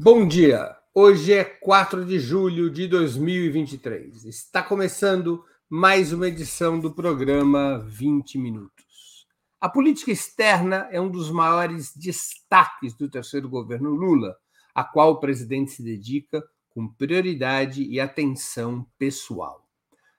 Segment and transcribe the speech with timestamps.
[0.00, 0.76] Bom dia.
[0.94, 4.26] Hoje é 4 de julho de 2023.
[4.26, 9.26] Está começando mais uma edição do programa 20 Minutos.
[9.60, 14.36] A política externa é um dos maiores destaques do terceiro governo Lula,
[14.72, 19.66] a qual o presidente se dedica com prioridade e atenção pessoal.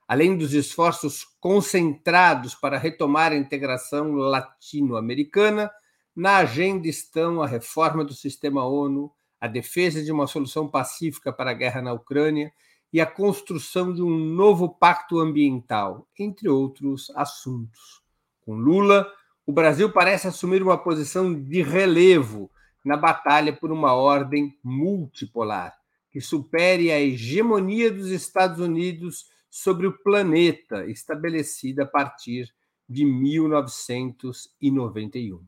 [0.05, 5.71] Além dos esforços concentrados para retomar a integração latino-americana,
[6.13, 9.09] na agenda estão a reforma do sistema ONU,
[9.39, 12.51] a defesa de uma solução pacífica para a guerra na Ucrânia
[12.91, 18.01] e a construção de um novo pacto ambiental, entre outros assuntos.
[18.41, 19.07] Com Lula,
[19.45, 22.51] o Brasil parece assumir uma posição de relevo
[22.83, 25.79] na batalha por uma ordem multipolar
[26.11, 32.53] que supere a hegemonia dos Estados Unidos sobre o planeta, estabelecida a partir
[32.87, 35.43] de 1991.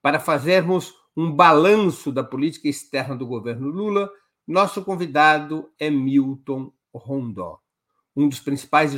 [0.00, 4.08] Para fazermos um balanço da política externa do governo Lula,
[4.46, 7.58] nosso convidado é Milton Rondó.
[8.14, 8.94] Um dos principais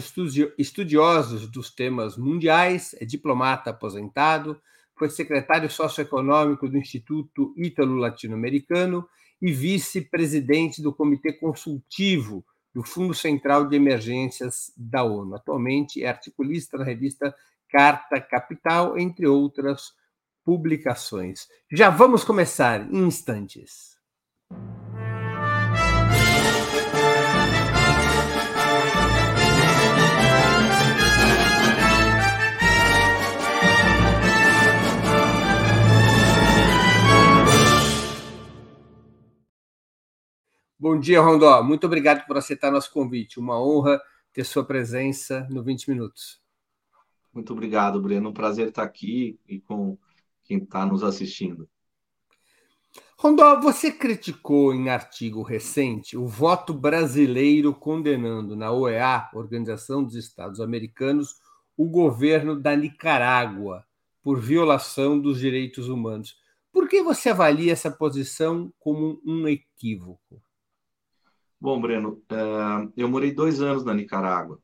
[0.58, 4.60] estudiosos dos temas mundiais, é diplomata aposentado,
[4.94, 9.08] foi secretário socioeconômico do Instituto Ítalo-Latino-Americano
[9.40, 12.44] e vice-presidente do Comitê Consultivo
[12.74, 15.36] do Fundo Central de Emergências da ONU.
[15.36, 17.34] Atualmente é articulista na revista
[17.70, 19.98] Carta Capital, entre outras
[20.50, 21.46] publicações.
[21.70, 23.96] Já vamos começar em instantes.
[40.76, 41.62] Bom dia, Rondó.
[41.62, 43.38] Muito obrigado por aceitar nosso convite.
[43.38, 46.42] Uma honra ter sua presença no 20 Minutos.
[47.32, 48.30] Muito obrigado, Breno.
[48.30, 49.96] Um prazer estar aqui e com
[50.50, 51.68] quem está nos assistindo.
[53.16, 60.60] Rondó, você criticou em artigo recente o voto brasileiro condenando na OEA, Organização dos Estados
[60.60, 61.36] Americanos,
[61.76, 63.84] o governo da Nicarágua
[64.24, 66.36] por violação dos direitos humanos.
[66.72, 70.42] Por que você avalia essa posição como um equívoco?
[71.60, 74.58] Bom, Breno, eh, eu morei dois anos na Nicarágua,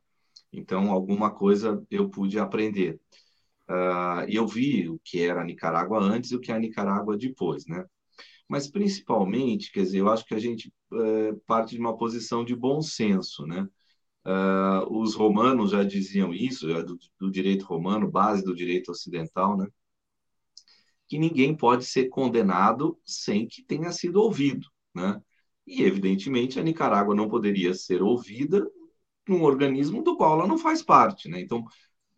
[0.53, 2.99] então alguma coisa eu pude aprender.
[3.69, 6.59] Uh, e eu vi o que era a Nicarágua antes e o que é a
[6.59, 7.85] Nicarágua depois, né?
[8.49, 12.55] Mas principalmente, quer dizer, eu acho que a gente uh, parte de uma posição de
[12.55, 13.69] bom senso, né?
[14.25, 19.57] Uh, os romanos já diziam isso, já do, do, direito romano, base do direito ocidental,
[19.57, 19.67] né?
[21.09, 25.21] Que ninguém pode ser condenado sem que tenha sido ouvido, né?
[25.67, 28.65] E, evidentemente, a Nicarágua não poderia ser ouvida
[29.29, 31.41] num organismo do qual ela não faz parte, né?
[31.41, 31.65] Então,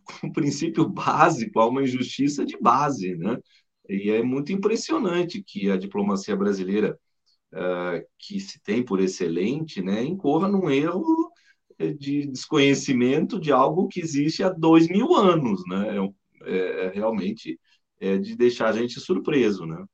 [0.24, 3.38] um princípio básico, há uma injustiça de base, né?
[3.88, 6.98] E é muito impressionante que a diplomacia brasileira,
[7.54, 11.32] uh, que se tem por excelente, né, incorra num erro
[11.98, 15.96] de desconhecimento de algo que existe há dois mil anos, né?
[15.96, 17.58] É, é, é realmente
[18.00, 19.84] é de deixar a gente surpreso, né?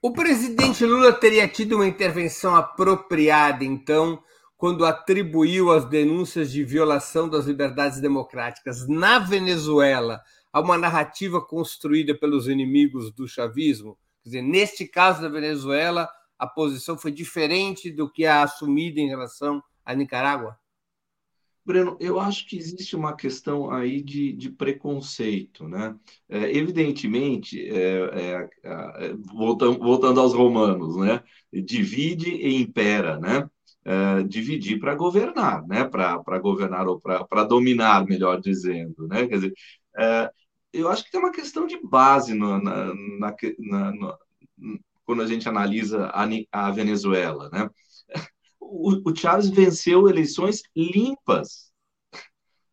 [0.00, 4.22] O presidente Lula teria tido uma intervenção apropriada, então,
[4.56, 10.22] quando atribuiu as denúncias de violação das liberdades democráticas na Venezuela
[10.52, 13.98] a uma narrativa construída pelos inimigos do chavismo.
[14.22, 16.08] Quer dizer, neste caso da Venezuela,
[16.38, 20.58] a posição foi diferente do que a assumida em relação à Nicarágua?
[21.64, 25.96] Breno, eu acho que existe uma questão aí de, de preconceito, né?
[26.28, 31.24] É, evidentemente, é, é, é voltando, voltando aos romanos, né?
[31.52, 33.50] Divide e impera, né?
[33.86, 35.84] Uh, dividir para governar, né?
[35.84, 39.06] para governar ou para dominar, melhor dizendo.
[39.06, 39.26] Né?
[39.26, 39.54] Quer dizer,
[39.96, 40.30] uh,
[40.72, 44.18] eu acho que tem uma questão de base no, na, na, na, no,
[45.04, 47.48] quando a gente analisa a, a Venezuela.
[47.50, 47.70] Né?
[48.60, 51.70] O, o Chávez venceu eleições limpas.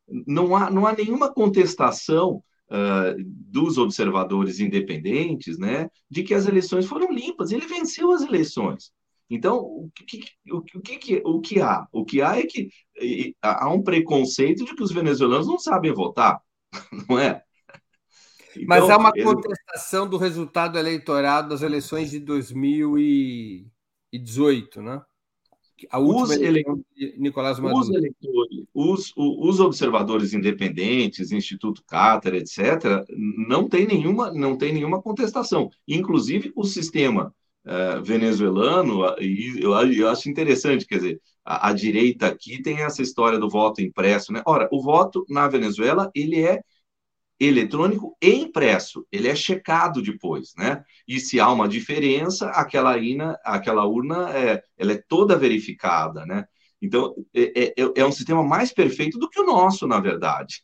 [0.07, 6.87] Não há, não há nenhuma contestação Uh, dos observadores independentes, né, de que as eleições
[6.87, 7.51] foram limpas.
[7.51, 8.91] Ele venceu as eleições.
[9.29, 10.19] Então, o que,
[10.51, 11.87] o, que, o que há?
[11.91, 12.69] O que há é que
[13.41, 16.41] há um preconceito de que os venezuelanos não sabem votar,
[17.09, 17.41] não é?
[18.55, 25.01] Então, Mas há uma contestação do resultado eleitoral das eleições de 2018, né?
[25.89, 26.37] A última os
[26.95, 27.81] de Nicolás Maduro.
[27.81, 33.03] Os, eleitores, os, os observadores independentes, Instituto Cátar, etc.,
[33.47, 35.69] não tem nenhuma, não tem nenhuma contestação.
[35.87, 37.33] Inclusive, o sistema
[37.65, 43.01] uh, venezuelano, e eu, eu, acho interessante, quer dizer, a, a, direita aqui tem essa
[43.01, 44.41] história do voto impresso, né?
[44.45, 46.61] Ora, o voto na Venezuela, ele é
[47.39, 49.05] eletrônico e impresso.
[49.11, 50.83] Ele é checado depois, né?
[51.07, 56.45] E se há uma diferença, aquela urna, aquela urna é, ela é toda verificada, né?
[56.81, 60.61] Então, é, é, é, um sistema mais perfeito do que o nosso, na verdade.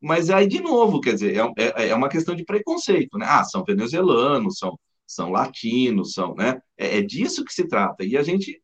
[0.00, 3.26] Mas aí, de novo, quer dizer, é, é, é uma questão de preconceito, né?
[3.28, 4.78] Ah, são venezuelanos, são,
[5.14, 6.60] são latinos, são, né?
[6.76, 8.04] É, é disso que se trata.
[8.04, 8.62] E a gente,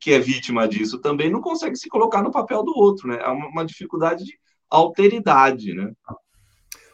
[0.00, 3.18] que é vítima disso também, não consegue se colocar no papel do outro, né?
[3.20, 4.38] É uma, uma dificuldade de
[4.70, 5.92] alteridade, né?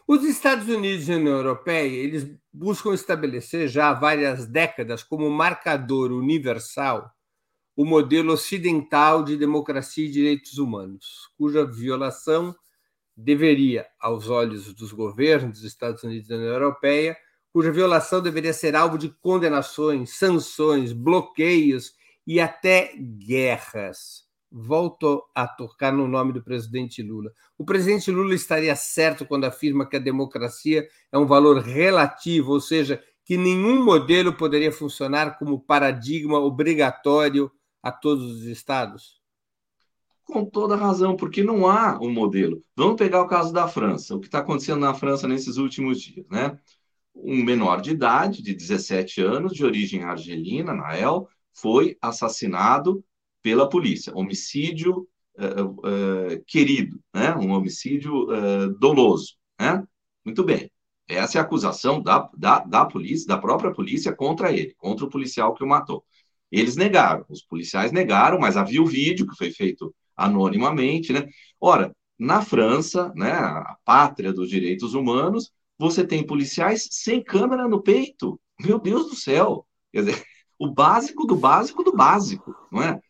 [0.07, 5.31] Os Estados Unidos e a União Europeia, eles buscam estabelecer já há várias décadas como
[5.31, 7.11] marcador universal
[7.75, 12.55] o modelo ocidental de democracia e direitos humanos, cuja violação
[13.17, 17.17] deveria, aos olhos dos governos dos Estados Unidos e da União Europeia,
[17.53, 21.93] cuja violação deveria ser alvo de condenações, sanções, bloqueios
[22.27, 24.25] e até guerras.
[24.51, 27.31] Volto a tocar no nome do presidente Lula.
[27.57, 32.61] O presidente Lula estaria certo quando afirma que a democracia é um valor relativo, ou
[32.61, 37.51] seja, que nenhum modelo poderia funcionar como paradigma obrigatório
[37.83, 39.21] a todos os estados?
[40.25, 42.63] Com toda razão, porque não há um modelo.
[42.77, 46.27] Vamos pegar o caso da França, o que está acontecendo na França nesses últimos dias,
[46.31, 46.59] né?
[47.15, 53.05] Um menor de idade, de 17 anos, de origem argelina, Nael, foi assassinado
[53.43, 54.13] pela polícia.
[54.17, 55.07] Homicídio
[55.39, 57.35] uh, uh, querido, né?
[57.37, 59.83] Um homicídio uh, doloso, né?
[60.25, 60.71] Muito bem.
[61.09, 65.11] Essa é a acusação da, da, da polícia, da própria polícia contra ele, contra o
[65.11, 66.05] policial que o matou.
[66.51, 71.27] Eles negaram, os policiais negaram, mas havia o vídeo que foi feito anonimamente, né?
[71.61, 75.51] Ora, na França, né, a pátria dos direitos humanos,
[75.83, 78.41] você tem policiais sem câmera no peito.
[78.61, 79.67] Meu Deus do céu!
[79.93, 80.25] Quer dizer,
[80.57, 83.01] o básico do básico do básico, não é?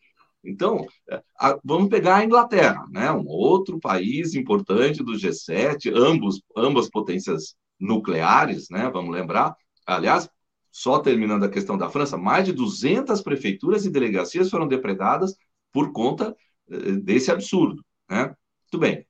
[0.43, 3.11] Então, é, a, vamos pegar a Inglaterra, né?
[3.11, 8.89] um outro país importante do G7, ambos, ambas potências nucleares, né?
[8.91, 9.55] vamos lembrar.
[9.85, 10.27] Aliás,
[10.71, 15.35] só terminando a questão da França, mais de 200 prefeituras e delegacias foram depredadas
[15.71, 16.35] por conta
[16.71, 17.85] eh, desse absurdo.
[18.09, 18.25] Né?
[18.63, 19.05] Muito bem.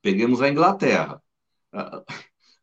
[0.00, 1.22] Peguemos a Inglaterra.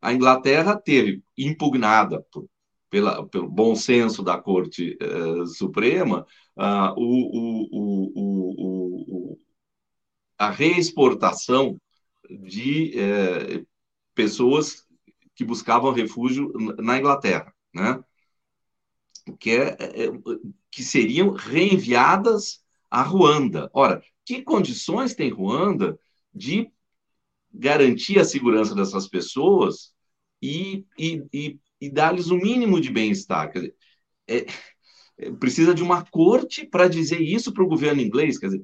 [0.02, 2.48] A Inglaterra teve impugnada por,
[2.90, 9.40] pela, pelo bom senso da Corte uh, Suprema uh, o, o, o,
[10.38, 11.80] a reexportação
[12.30, 13.68] de uh,
[14.14, 14.86] pessoas
[15.36, 18.04] que buscavam refúgio na Inglaterra né?
[19.40, 20.12] que, é, é,
[20.72, 23.70] que seriam reenviadas a Ruanda.
[23.74, 26.00] Ora, que condições tem Ruanda
[26.34, 26.72] de
[27.58, 29.94] garantir a segurança dessas pessoas
[30.42, 33.52] e, e, e, e dar-lhes o um mínimo de bem-estar?
[34.28, 34.46] É,
[35.18, 38.38] é, precisa de uma corte para dizer isso para o governo inglês.
[38.38, 38.64] Quer dizer,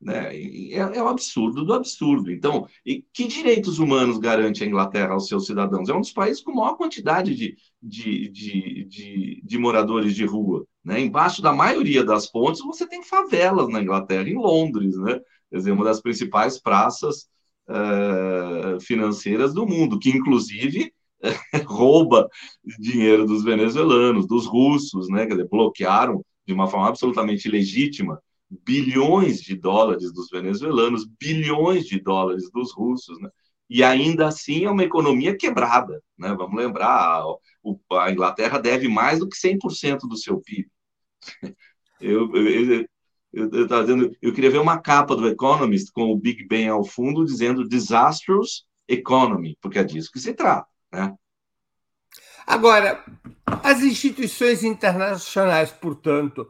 [0.00, 0.36] né?
[0.36, 2.30] É, é um absurdo do absurdo.
[2.30, 5.88] Então, e que direitos humanos garante a Inglaterra aos seus cidadãos?
[5.88, 10.66] É um dos países com maior quantidade de, de, de, de, de moradores de rua.
[10.84, 11.00] Né?
[11.00, 15.18] Embaixo da maioria das pontes, você tem favelas na Inglaterra, em Londres, né?
[15.50, 17.28] Quer dizer, uma das principais praças
[17.68, 20.92] uh, financeiras do mundo, que inclusive
[21.66, 22.28] rouba
[22.78, 25.26] dinheiro dos venezuelanos, dos russos, né?
[25.26, 32.00] Quer dizer, bloquearam de uma forma absolutamente legítima bilhões de dólares dos venezuelanos, bilhões de
[32.00, 33.28] dólares dos russos, né?
[33.68, 36.00] e ainda assim é uma economia quebrada.
[36.16, 36.32] Né?
[36.34, 37.24] Vamos lembrar,
[37.92, 40.68] a, Inglaterra deve mais do que 100% do seu PIB.
[41.98, 42.86] Eu, eu,
[43.36, 46.82] eu, eu, dizendo, eu queria ver uma capa do Economist com o Big Ben ao
[46.82, 50.66] fundo dizendo disastrous economy, porque é disso que se trata.
[50.90, 51.14] Né?
[52.46, 53.04] Agora,
[53.44, 56.48] as instituições internacionais, portanto,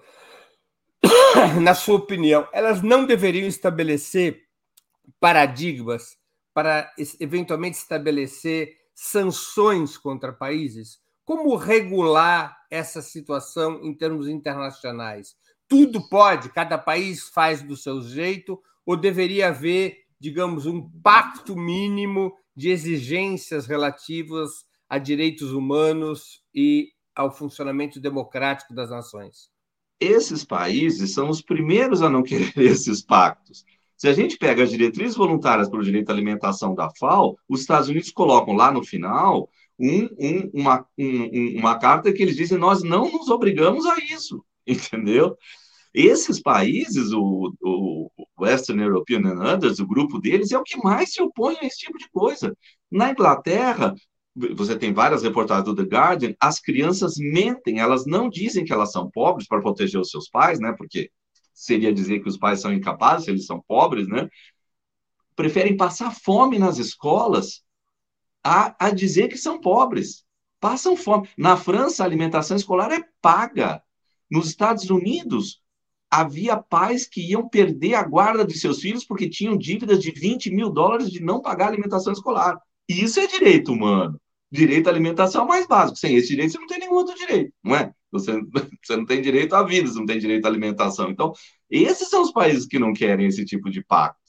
[1.61, 4.45] na sua opinião, elas não deveriam estabelecer
[5.19, 6.17] paradigmas
[6.55, 11.01] para eventualmente estabelecer sanções contra países?
[11.25, 15.37] Como regular essa situação em termos internacionais?
[15.69, 22.33] Tudo pode, cada país faz do seu jeito, ou deveria haver, digamos, um pacto mínimo
[22.55, 29.51] de exigências relativas a direitos humanos e ao funcionamento democrático das nações?
[30.01, 33.65] esses países são os primeiros a não querer esses pactos.
[33.97, 37.61] Se a gente pega as diretrizes voluntárias para o direito à alimentação da FAO, os
[37.61, 42.59] Estados Unidos colocam lá no final um, um, uma, um, uma carta que eles dizem
[42.59, 45.37] nós não nos obrigamos a isso, entendeu?
[45.95, 51.13] Esses países, o, o Western European and Others, o grupo deles, é o que mais
[51.13, 52.57] se opõe a esse tipo de coisa.
[52.91, 53.95] Na Inglaterra,
[54.55, 58.93] você tem várias reportagens do The Guardian, as crianças mentem, elas não dizem que elas
[58.93, 60.75] são pobres para proteger os seus pais, né?
[60.77, 61.11] Porque
[61.55, 64.29] seria dizer que os pais são incapazes eles são pobres, né?
[65.37, 67.63] preferem passar fome nas escolas
[68.43, 70.25] a, a dizer que são pobres.
[70.59, 71.29] Passam fome.
[71.37, 73.83] Na França, a alimentação escolar é paga.
[74.31, 75.61] Nos Estados Unidos,
[76.11, 80.51] havia pais que iam perder a guarda de seus filhos porque tinham dívidas de 20
[80.51, 82.59] mil dólares de não pagar alimentação escolar.
[82.89, 84.21] E isso é direito humano.
[84.51, 85.99] Direito à alimentação é mais básico.
[85.99, 87.93] Sem esse direito, você não tem nenhum outro direito, não é?
[88.13, 88.33] Você,
[88.83, 91.11] você não tem direito à vida, você não tem direito à alimentação.
[91.11, 91.33] Então,
[91.69, 94.21] esses são os países que não querem esse tipo de pacto.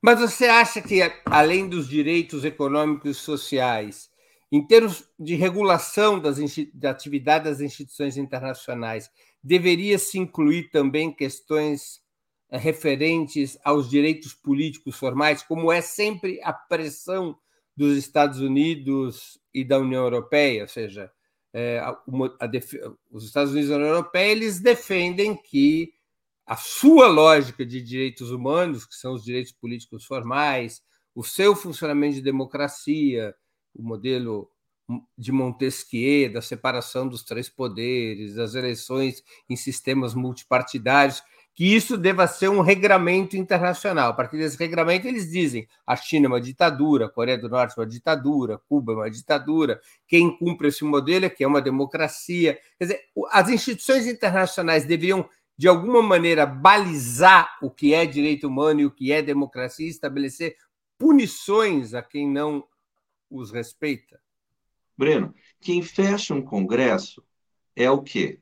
[0.00, 4.10] Mas você acha que, além dos direitos econômicos e sociais,
[4.52, 6.36] em termos de regulação das,
[6.74, 9.10] da atividade das instituições internacionais,
[9.42, 12.02] deveria se incluir também questões
[12.50, 17.34] eh, referentes aos direitos políticos formais, como é sempre a pressão
[17.74, 21.10] dos Estados Unidos e da União Europeia, ou seja,
[21.54, 21.98] a,
[23.10, 25.92] os Estados Unidos e a União Europeia eles defendem que
[26.46, 30.82] a sua lógica de direitos humanos, que são os direitos políticos formais,
[31.14, 33.34] o seu funcionamento de democracia,
[33.74, 34.48] o modelo
[35.16, 41.22] de Montesquieu, da separação dos três poderes, das eleições em sistemas multipartidários,
[41.54, 44.10] que isso deva ser um regramento internacional.
[44.10, 47.74] A partir desse regramento, eles dizem a China é uma ditadura, a Coreia do Norte
[47.76, 51.60] é uma ditadura, Cuba é uma ditadura, quem cumpre esse modelo é que é uma
[51.60, 52.58] democracia.
[52.78, 53.00] Quer dizer,
[53.30, 58.90] as instituições internacionais deveriam, de alguma maneira, balizar o que é direito humano e o
[58.90, 60.56] que é democracia e estabelecer
[60.98, 62.64] punições a quem não
[63.32, 64.20] os respeita.
[64.96, 67.24] Breno, quem fecha um congresso
[67.76, 68.40] é o quê?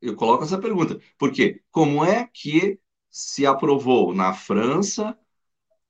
[0.00, 2.78] Eu coloco essa pergunta, porque como é que
[3.10, 5.16] se aprovou na França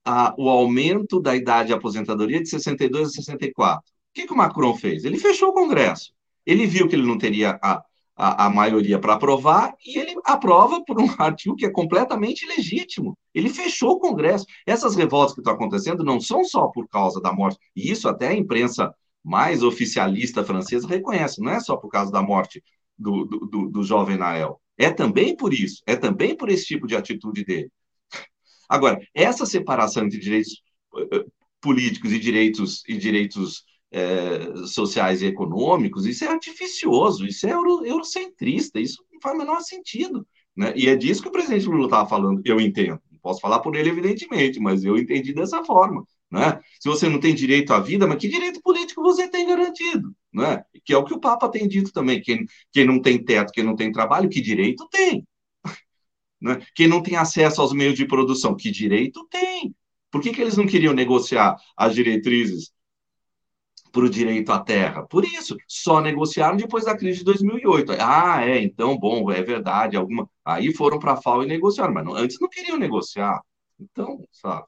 [0.04, 3.92] a, o aumento da idade de aposentadoria de 62 a 64?
[3.92, 5.04] O que, que o Macron fez?
[5.04, 6.12] Ele fechou o Congresso.
[6.46, 7.84] Ele viu que ele não teria a,
[8.20, 13.16] a, a maioria para aprovar e ele aprova por um artigo que é completamente legítimo.
[13.34, 14.44] Ele fechou o Congresso.
[14.66, 18.28] Essas revoltas que estão acontecendo não são só por causa da morte, e isso até
[18.28, 22.62] a imprensa mais oficialista francesa reconhece, não é só por causa da morte
[22.98, 24.60] do, do, do jovem Nael.
[24.76, 27.70] É também por isso, é também por esse tipo de atitude dele.
[28.68, 30.62] Agora, essa separação entre direitos
[30.94, 37.52] uh, políticos e direitos e direitos uh, sociais e econômicos, isso é artificioso, isso é
[37.52, 40.26] euro, eurocentrista, isso não faz o menor sentido.
[40.56, 40.72] Né?
[40.76, 43.00] E é disso que o presidente Lula estava falando, eu entendo.
[43.10, 46.04] Não posso falar por ele, evidentemente, mas eu entendi dessa forma.
[46.30, 46.60] Né?
[46.78, 50.14] Se você não tem direito à vida, mas que direito político você tem garantido?
[50.32, 50.62] Né?
[50.84, 52.20] Que é o que o Papa tem dito também.
[52.20, 55.26] Quem, quem não tem teto, quem não tem trabalho, que direito tem?
[56.42, 56.58] Né?
[56.74, 59.74] Quem não tem acesso aos meios de produção, que direito tem?
[60.10, 62.72] Por que, que eles não queriam negociar as diretrizes
[63.90, 65.02] para o direito à terra?
[65.04, 67.92] Por isso, só negociaram depois da crise de 2008.
[67.98, 69.96] Ah, é, então, bom, é verdade.
[69.96, 70.28] Alguma...
[70.44, 73.40] Aí foram para a FAO e negociaram, mas não, antes não queriam negociar.
[73.78, 74.64] Então, sabe?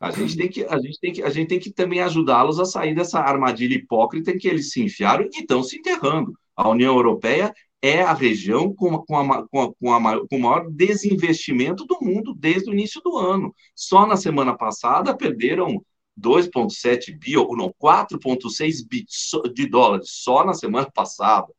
[0.00, 2.64] A gente tem que, a gente tem que, a gente tem que também ajudá-los a
[2.64, 6.32] sair dessa armadilha hipócrita em que eles se enfiaram e estão se enterrando.
[6.56, 10.40] A União Europeia é a região com, com, a, com, a, com, a, com o
[10.40, 13.54] maior desinvestimento do mundo desde o início do ano.
[13.76, 15.80] Só na semana passada perderam
[16.18, 19.04] 2,7 bi, ou não, 4,6 bi
[19.52, 21.52] de dólares só na semana passada.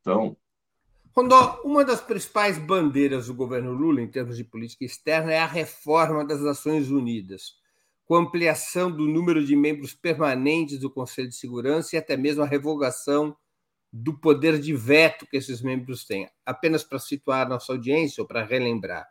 [0.00, 0.36] Então.
[1.16, 5.46] Rondó, uma das principais bandeiras do governo Lula em termos de política externa é a
[5.46, 7.54] reforma das Nações Unidas,
[8.04, 12.46] com ampliação do número de membros permanentes do Conselho de Segurança e até mesmo a
[12.46, 13.36] revogação
[13.92, 16.28] do poder de veto que esses membros têm.
[16.44, 19.08] Apenas para situar nossa audiência ou para relembrar,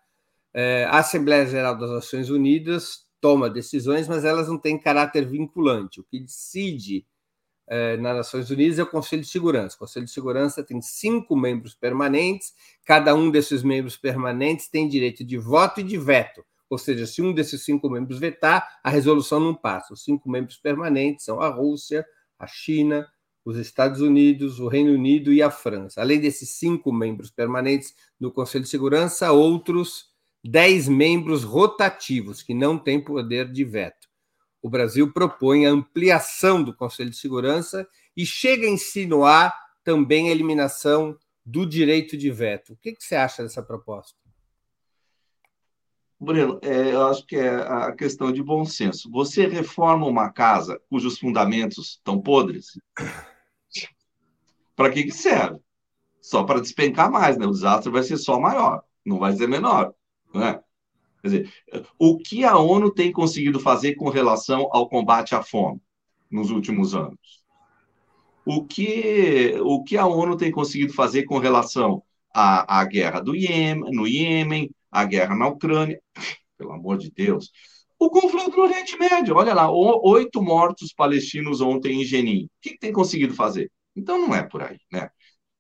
[0.54, 6.00] é, a Assembleia Geral das Nações Unidas toma decisões, mas elas não têm caráter vinculante.
[6.00, 7.06] O que decide
[7.68, 9.76] é, nas Nações Unidas é o Conselho de Segurança.
[9.76, 12.54] O Conselho de Segurança tem cinco membros permanentes,
[12.86, 16.44] cada um desses membros permanentes tem direito de voto e de veto.
[16.70, 19.94] Ou seja, se um desses cinco membros vetar, a resolução não passa.
[19.94, 22.06] Os cinco membros permanentes são a Rússia,
[22.38, 23.08] a China,
[23.46, 26.02] os Estados Unidos, o Reino Unido e a França.
[26.02, 30.10] Além desses cinco membros permanentes no Conselho de Segurança, outros
[30.48, 34.08] dez membros rotativos que não têm poder de veto.
[34.62, 40.32] O Brasil propõe a ampliação do Conselho de Segurança e chega a insinuar também a
[40.32, 42.74] eliminação do direito de veto.
[42.74, 44.18] O que, que você acha dessa proposta?
[46.20, 49.12] Breno, é, eu acho que é a questão de bom senso.
[49.12, 52.80] Você reforma uma casa cujos fundamentos estão podres?
[54.76, 55.60] Para que, que serve?
[56.22, 57.46] Só para despencar mais, né?
[57.46, 59.94] O desastre vai ser só maior, não vai ser menor.
[60.34, 60.60] Né?
[61.22, 61.54] Quer dizer,
[61.98, 65.82] o que a ONU tem conseguido fazer com relação ao combate à fome
[66.30, 67.46] nos últimos anos?
[68.46, 72.02] O que, o que a ONU tem conseguido fazer com relação
[72.34, 76.02] a, a guerra do Iêmen, no Iêmen, a guerra na Ucrânia,
[76.58, 77.52] pelo amor de Deus.
[78.00, 82.46] O conflito no Oriente Médio, olha lá, oito mortos palestinos ontem em Jenin.
[82.46, 83.72] O que, que tem conseguido fazer?
[83.96, 85.10] Então não é por aí, né?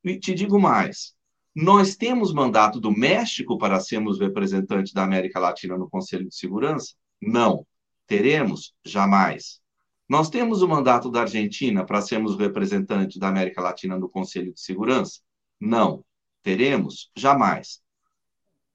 [0.04, 1.16] E te digo mais,
[1.60, 6.94] nós temos mandato do México para sermos representantes da América Latina no Conselho de Segurança?
[7.20, 7.66] Não.
[8.06, 8.76] Teremos?
[8.86, 9.60] Jamais.
[10.08, 14.62] Nós temos o mandato da Argentina para sermos representantes da América Latina no Conselho de
[14.62, 15.20] Segurança?
[15.60, 16.06] Não.
[16.44, 17.10] Teremos?
[17.18, 17.82] Jamais.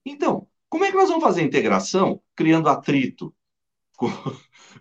[0.04, 3.32] Então, como é que nós vamos fazer a integração criando atrito
[3.96, 4.08] com,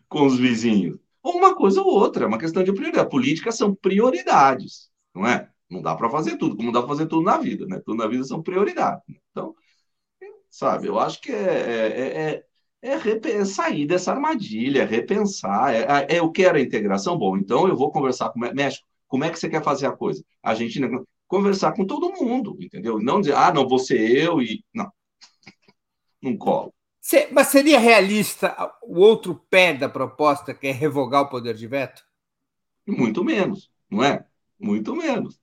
[0.09, 0.97] com os vizinhos?
[1.21, 3.11] Ou uma coisa ou outra, é uma questão de prioridade.
[3.11, 5.50] Políticas são prioridades, não é?
[5.71, 7.81] Não dá para fazer tudo, como dá para fazer tudo na vida, né?
[7.85, 9.01] Tudo na vida são prioridades.
[9.31, 9.55] Então,
[10.49, 12.43] sabe, eu acho que é,
[12.83, 15.73] é, é, é, é sair dessa armadilha, repensar.
[15.73, 18.85] É, é, eu quero a integração, bom, então eu vou conversar com o México.
[19.07, 20.23] Como é que você quer fazer a coisa?
[20.43, 20.89] A Argentina,
[21.25, 22.99] conversar com todo mundo, entendeu?
[22.99, 24.63] Não dizer, ah, não, você eu e.
[24.73, 24.91] Não.
[26.21, 26.73] Não colo.
[27.31, 32.03] Mas seria realista o outro pé da proposta, que é revogar o poder de veto?
[32.85, 34.25] Muito menos, não é?
[34.59, 35.40] Muito menos.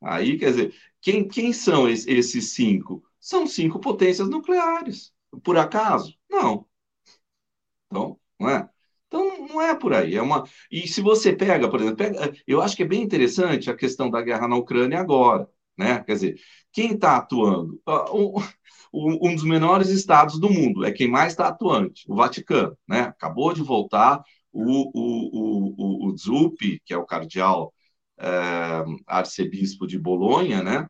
[0.00, 3.02] Aí, quer dizer, quem, quem são esses cinco?
[3.20, 5.12] São cinco potências nucleares.
[5.42, 6.14] Por acaso?
[6.30, 6.66] Não.
[7.86, 8.68] Então, não é?
[9.06, 10.16] Então, não é por aí.
[10.16, 10.44] É uma...
[10.70, 12.34] E se você pega, por exemplo, pega...
[12.46, 15.48] eu acho que é bem interessante a questão da guerra na Ucrânia agora.
[15.76, 16.02] Né?
[16.04, 16.40] Quer dizer,
[16.72, 17.80] quem está atuando?
[18.12, 22.76] Um, um, dos menores estados do mundo, é quem mais está atuante, o Vaticano.
[22.88, 23.00] Né?
[23.00, 27.72] Acabou de voltar o, o, o, o Zuppi, que é o cardeal
[29.06, 30.86] arcebispo de Bolonha, né?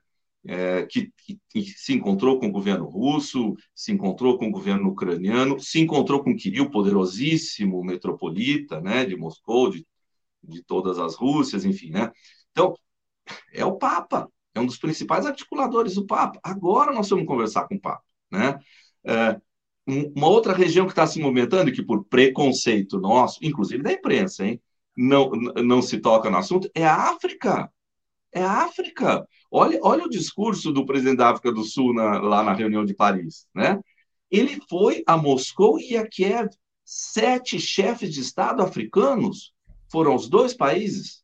[0.47, 4.91] É, que, que, que, se encontrou com o governo russo, se encontrou com o governo
[4.91, 9.87] ucraniano, se encontrou com Kirill, poderosíssimo metropolita né, de Moscou, de,
[10.43, 11.89] de todas as Rússias, enfim.
[11.89, 12.13] Né?
[12.51, 12.75] Então,
[13.55, 16.39] é o Papa, é um dos principais articuladores do Papa.
[16.43, 18.05] Agora nós vamos conversar com o Papa.
[18.31, 18.59] Né?
[19.05, 19.41] É,
[19.87, 24.61] uma outra região que está se movimentando, que por preconceito nosso, inclusive da imprensa, hein,
[24.97, 27.71] não, não se toca no assunto, é a África.
[28.33, 29.27] É a África.
[29.51, 32.95] Olha, olha o discurso do presidente da África do Sul na, lá na reunião de
[32.95, 33.47] Paris.
[33.55, 33.79] Né?
[34.31, 36.49] Ele foi a Moscou e a Kiev.
[36.85, 39.55] Sete chefes de Estado africanos
[39.91, 41.23] foram os dois países.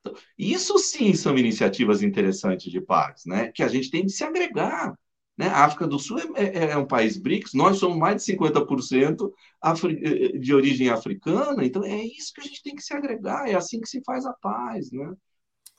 [0.00, 3.50] Então, isso sim são iniciativas interessantes de paz, né?
[3.52, 4.94] que a gente tem de se agregar.
[5.36, 5.48] Né?
[5.48, 9.32] A África do Sul é, é, é, um país BRICS, nós somos mais de 50%
[9.60, 13.54] afri de origem africana, então é isso que a gente tem que se agregar, é
[13.54, 14.92] assim que se faz a paz.
[14.92, 15.12] Né?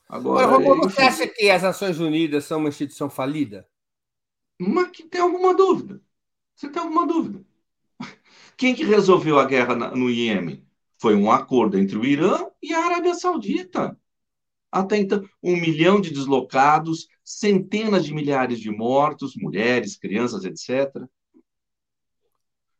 [0.08, 3.66] Agora, Agora você acha que as Nações Unidas são uma instituição falida?
[4.58, 6.00] Mas que tem alguma dúvida.
[6.54, 7.44] Você tem alguma dúvida?
[8.56, 10.64] Quem que resolveu a guerra no Iêmen?
[10.98, 13.98] Foi um acordo entre o Irã e a Arábia Saudita.
[14.74, 21.08] Até então, um milhão de deslocados, centenas de milhares de mortos, mulheres, crianças, etc.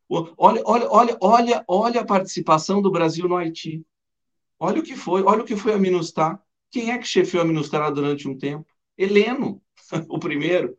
[0.08, 3.86] Olha, olha, olha, olha, olha a participação do Brasil no Haiti.
[4.58, 6.42] Olha o que foi, olha o que foi a Minustah.
[6.68, 8.66] Quem é que chefiou a Minustah durante um tempo?
[8.98, 9.62] Heleno,
[10.08, 10.76] o primeiro.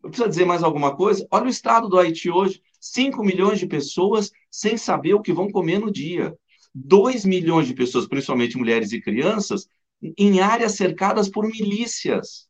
[0.00, 1.26] Precisa dizer mais alguma coisa?
[1.30, 5.50] Olha o estado do Haiti hoje: 5 milhões de pessoas sem saber o que vão
[5.50, 6.34] comer no dia.
[6.74, 9.68] 2 milhões de pessoas, principalmente mulheres e crianças,
[10.02, 12.48] em áreas cercadas por milícias,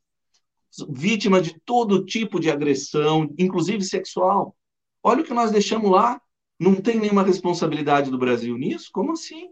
[0.89, 4.57] vítimas de todo tipo de agressão, inclusive sexual.
[5.03, 6.21] Olha o que nós deixamos lá.
[6.59, 8.91] Não tem nenhuma responsabilidade do Brasil nisso?
[8.93, 9.51] Como assim?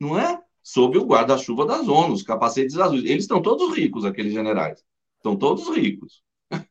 [0.00, 0.40] Não é?
[0.62, 3.04] Sob o guarda-chuva das ONU, os capacetes azuis.
[3.04, 4.84] Eles estão todos ricos, aqueles generais.
[5.16, 6.22] Estão todos ricos.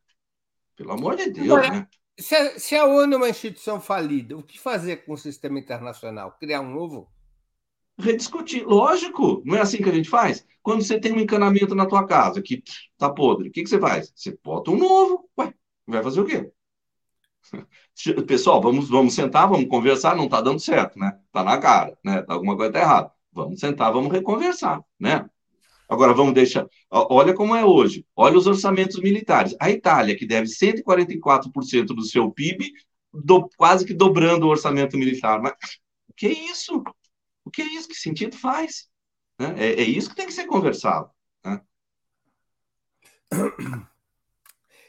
[0.76, 1.88] Pelo amor de Deus, Agora, né?
[2.18, 5.58] Se a, se a ONU é uma instituição falida, o que fazer com o sistema
[5.58, 6.36] internacional?
[6.38, 7.08] Criar um novo?
[7.98, 8.64] Rediscutir.
[8.66, 10.46] Lógico, não é assim que a gente faz?
[10.62, 12.62] Quando você tem um encanamento na tua casa que
[12.96, 14.12] tá podre, o que, que você faz?
[14.14, 15.28] Você bota um novo.
[15.38, 15.52] Ué,
[15.86, 16.50] vai fazer o quê?
[18.26, 21.18] Pessoal, vamos, vamos sentar, vamos conversar, não está dando certo, né?
[21.26, 22.24] Está na cara, né?
[22.28, 23.12] Alguma coisa está errada.
[23.32, 25.28] Vamos sentar, vamos reconversar, né?
[25.88, 26.66] Agora vamos deixar.
[26.90, 28.04] Olha como é hoje.
[28.14, 29.56] Olha os orçamentos militares.
[29.58, 32.72] A Itália, que deve 144% do seu PIB,
[33.12, 35.40] do, quase que dobrando o orçamento militar.
[35.40, 35.54] Mas
[36.14, 36.82] que isso?
[37.48, 37.88] O que é isso?
[37.88, 38.90] Que sentido faz?
[39.40, 39.54] Né?
[39.56, 41.10] É, é, isso que tem que ser conversado.
[41.42, 41.62] Né?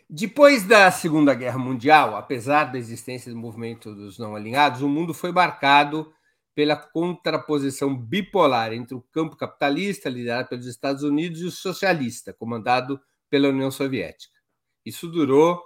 [0.09, 5.13] Depois da Segunda Guerra Mundial, apesar da existência do movimento dos não alinhados, o mundo
[5.13, 6.13] foi marcado
[6.53, 12.99] pela contraposição bipolar entre o campo capitalista, liderado pelos Estados Unidos, e o socialista, comandado
[13.29, 14.37] pela União Soviética.
[14.85, 15.63] Isso durou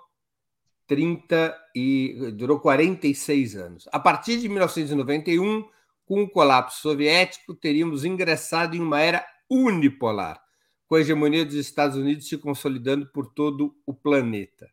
[0.85, 3.89] 30 e durou 46 anos.
[3.91, 5.67] A partir de 1991,
[6.05, 10.41] com o colapso soviético, teríamos ingressado em uma era unipolar,
[10.87, 14.69] com a hegemonia dos Estados Unidos se consolidando por todo o planeta.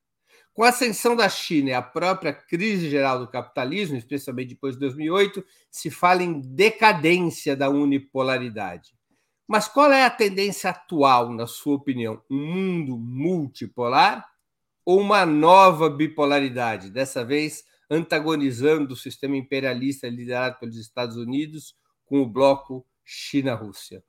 [0.53, 4.81] Com a ascensão da China e a própria crise geral do capitalismo, especialmente depois de
[4.81, 8.93] 2008, se fala em decadência da unipolaridade.
[9.47, 12.23] Mas qual é a tendência atual, na sua opinião?
[12.31, 14.27] Um mundo multipolar
[14.85, 21.75] ou uma nova bipolaridade, dessa vez antagonizando o sistema imperialista liderado pelos Estados Unidos
[22.07, 24.05] com o bloco China-Rússia?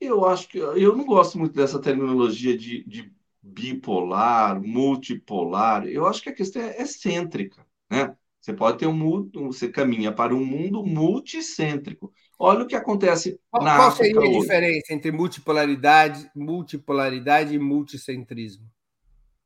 [0.00, 5.86] Eu acho que eu não gosto muito dessa terminologia de, de bipolar, multipolar.
[5.86, 8.14] Eu acho que a questão é excêntrica, né?
[8.40, 12.12] Você pode ter um mundo, você caminha para um mundo multicêntrico.
[12.38, 14.40] Olha o que acontece qual, na qual seria a hoje.
[14.40, 18.70] diferença entre multipolaridade, multipolaridade e multicentrismo?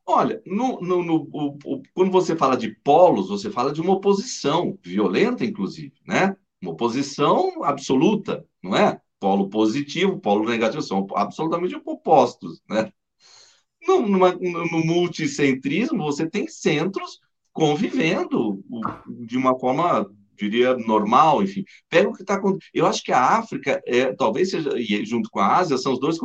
[0.05, 4.79] Olha, no, no, no, o, quando você fala de polos, você fala de uma oposição
[4.83, 6.37] violenta, inclusive, né?
[6.61, 9.01] Uma oposição absoluta, não é?
[9.21, 12.93] Polo positivo, polo negativo são absolutamente opostos, né?
[13.87, 17.21] No, numa, no multicentrismo, você tem centros
[17.53, 18.62] convivendo
[19.27, 21.64] de uma forma, diria, normal, enfim.
[21.88, 22.71] Pega o que está acontecendo.
[22.75, 26.01] Eu acho que a África, é, talvez seja, e junto com a Ásia, são os
[26.01, 26.18] dois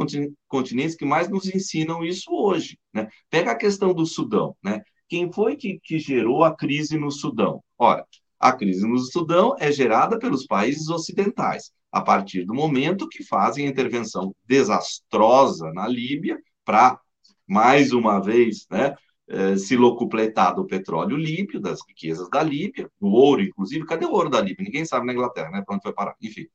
[0.47, 2.77] continentes que mais nos ensinam isso hoje.
[2.93, 3.07] Né?
[3.29, 4.55] Pega a questão do Sudão.
[4.63, 4.81] Né?
[5.07, 7.63] Quem foi que, que gerou a crise no Sudão?
[7.77, 8.05] Ora,
[8.39, 13.65] a crise no Sudão é gerada pelos países ocidentais, a partir do momento que fazem
[13.65, 16.99] a intervenção desastrosa na Líbia para
[17.47, 18.93] mais uma vez, né,
[19.29, 23.85] eh, se locupletar do petróleo líbio, das riquezas da Líbia, do ouro, inclusive.
[23.85, 24.63] Cadê o ouro da Líbia?
[24.63, 25.63] Ninguém sabe na Inglaterra, né?
[25.65, 26.15] Para onde foi parar?
[26.21, 26.47] Enfim.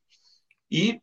[0.70, 1.00] E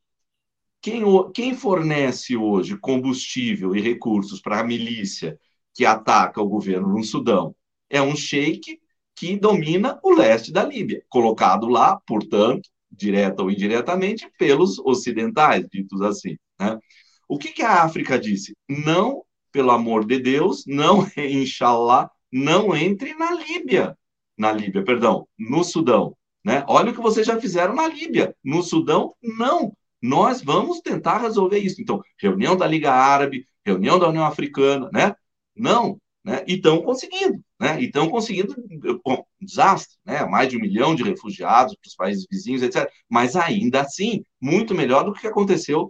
[0.82, 1.04] quem,
[1.34, 5.40] quem fornece hoje combustível e recursos para a milícia
[5.74, 7.56] que ataca o governo no Sudão
[7.90, 8.80] é um sheik
[9.16, 16.02] que domina o leste da Líbia, colocado lá, portanto, direta ou indiretamente, pelos ocidentais, ditos
[16.02, 16.38] assim.
[16.60, 16.80] Né?
[17.28, 18.56] O que, que a África disse?
[18.68, 23.98] Não pelo amor de Deus, não, inshallah, não entre na Líbia.
[24.38, 26.16] Na Líbia, perdão, no Sudão.
[26.44, 26.64] Né?
[26.68, 28.36] Olha o que vocês já fizeram na Líbia.
[28.44, 29.74] No Sudão, não.
[30.02, 31.82] Nós vamos tentar resolver isso.
[31.82, 35.14] Então, reunião da Liga Árabe, reunião da União Africana, né?
[35.56, 36.44] Não, né?
[36.48, 37.82] E estão conseguindo, né?
[37.82, 38.56] E estão conseguindo,
[39.04, 40.26] bom, um desastre, né?
[40.26, 42.90] Mais de um milhão de refugiados para os países vizinhos, etc.
[43.10, 45.90] Mas ainda assim, muito melhor do que aconteceu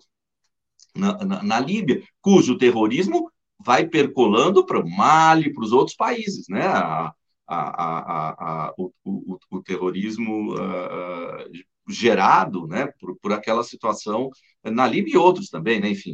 [0.96, 6.48] na, na, na Líbia, cujo terrorismo vai percolando para o Mali, para os outros países,
[6.48, 6.66] né?
[6.66, 7.14] A,
[7.48, 11.52] a, a, o, o, o, terrorismo uh,
[11.90, 14.30] gerado, né, por, por aquela situação
[14.64, 15.90] na Líbia e outros também, né?
[15.90, 16.14] Enfim,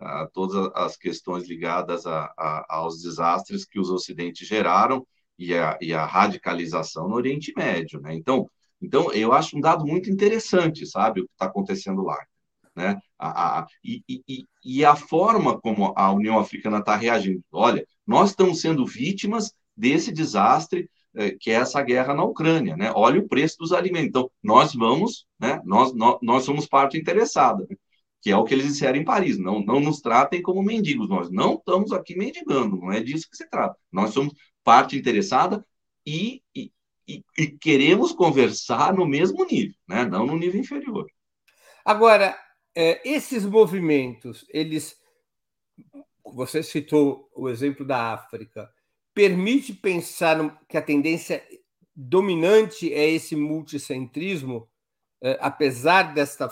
[0.00, 2.04] uh, todas as questões ligadas
[2.68, 5.06] aos desastres que os ocidentes geraram
[5.38, 8.14] e a, e a radicalização no Oriente Médio, né?
[8.14, 8.48] Então,
[8.80, 12.18] então eu acho um dado muito interessante, sabe, o que está acontecendo lá.
[12.74, 12.98] Né?
[13.18, 17.42] A, a, e, e, e a forma como a União Africana está reagindo.
[17.52, 22.90] Olha, nós estamos sendo vítimas desse desastre eh, que é essa guerra na Ucrânia, né?
[22.94, 24.08] Olha o preço dos alimentos.
[24.08, 25.60] Então, nós vamos, né?
[25.64, 27.76] Nós, nós, nós somos parte interessada, né?
[28.22, 29.36] que é o que eles disseram em Paris.
[29.36, 31.08] Não, não nos tratem como mendigos.
[31.08, 33.76] Nós não estamos aqui mendigando, não é disso que se trata.
[33.90, 34.32] Nós somos
[34.64, 35.64] parte interessada
[36.06, 36.72] e, e,
[37.06, 40.06] e queremos conversar no mesmo nível, né?
[40.06, 41.06] Não no nível inferior.
[41.84, 42.38] Agora,
[42.74, 45.00] é, esses movimentos, eles,
[46.24, 48.72] você citou o exemplo da África,
[49.14, 51.42] permite pensar que a tendência
[51.94, 54.68] dominante é esse multicentrismo,
[55.20, 56.48] é, apesar desta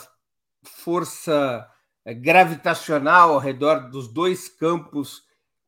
[0.63, 1.67] força
[2.05, 5.23] é, gravitacional ao redor dos dois campos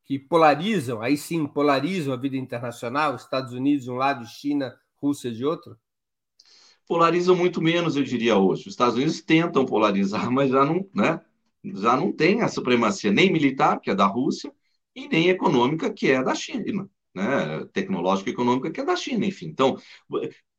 [0.05, 5.31] que polarizam, aí sim polarizam a vida internacional, Estados Unidos de um lado, China, Rússia
[5.31, 5.77] de outro?
[6.87, 8.63] Polarizam muito menos, eu diria, hoje.
[8.63, 11.21] Os Estados Unidos tentam polarizar, mas já não, né,
[11.63, 14.53] já não tem a supremacia nem militar, que é da Rússia,
[14.95, 19.25] e nem econômica, que é da China, né, tecnológica e econômica, que é da China,
[19.25, 19.47] enfim.
[19.47, 19.77] Então,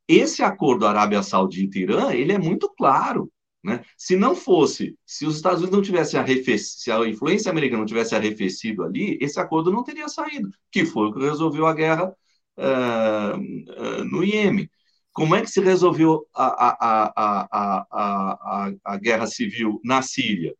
[0.08, 3.30] esse acordo Arábia Saudita-Irã, ele é muito claro,
[3.62, 3.82] né?
[3.96, 7.86] Se não fosse, se os Estados Unidos não tivessem arrefecido, se a influência americana não
[7.86, 12.14] tivesse arrefecido ali, esse acordo não teria saído, que foi o que resolveu a guerra
[12.58, 14.70] uh, uh, no Iêmen.
[15.14, 20.52] Como é que se resolveu a, a, a, a, a, guerra civil na Síria?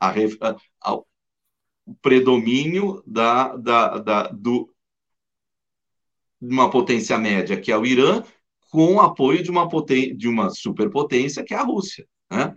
[0.00, 1.04] A, a, o
[2.00, 4.72] predomínio da, da, da, do,
[6.40, 8.22] de uma potência média, que é o Irã,
[8.70, 12.06] com o apoio de uma, poten de uma superpotência, que é a Rússia.
[12.30, 12.54] Né?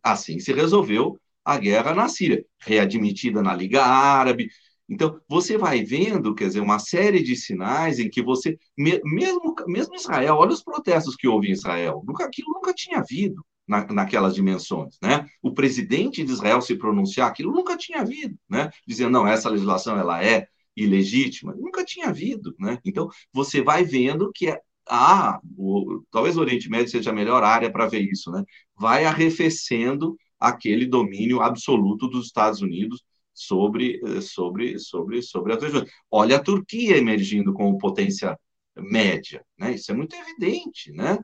[0.00, 4.48] Assim se resolveu a guerra na Síria, readmitida na Liga Árabe,
[4.88, 9.94] então, você vai vendo, quer dizer, uma série de sinais em que você, mesmo, mesmo
[9.94, 13.44] Israel, olha os protestos que houve em Israel, nunca, aquilo nunca tinha havido.
[13.66, 15.26] na, naquelas dimensões, né?
[15.42, 18.70] O presidente de Israel se pronunciar, aquilo nunca tinha havido, né?
[18.86, 22.78] Dizendo, não, essa legislação ela é ilegítima, nunca tinha havido, né?
[22.84, 27.42] Então, você vai vendo que é, ah, o, talvez o Oriente Médio seja a melhor
[27.44, 28.42] área para ver isso, né?
[28.74, 33.02] Vai arrefecendo aquele domínio absoluto dos Estados Unidos
[33.38, 35.90] sobre sobre sobre sobre as regiões.
[36.10, 38.38] Olha a Turquia emergindo como potência
[38.76, 39.74] média, né?
[39.74, 41.18] Isso é muito evidente, né?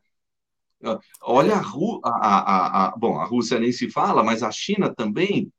[1.23, 4.95] Olha a, Rú a, a, a, bom, a Rússia nem se fala, mas a China
[4.95, 5.51] também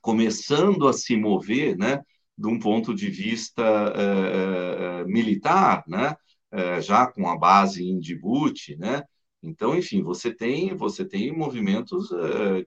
[0.00, 2.00] começando a se mover, né,
[2.36, 6.16] de um ponto de vista uh, uh, militar, né,
[6.52, 9.02] uh, já com a base em Djibouti, né,
[9.42, 12.10] então, enfim, você tem você tem movimentos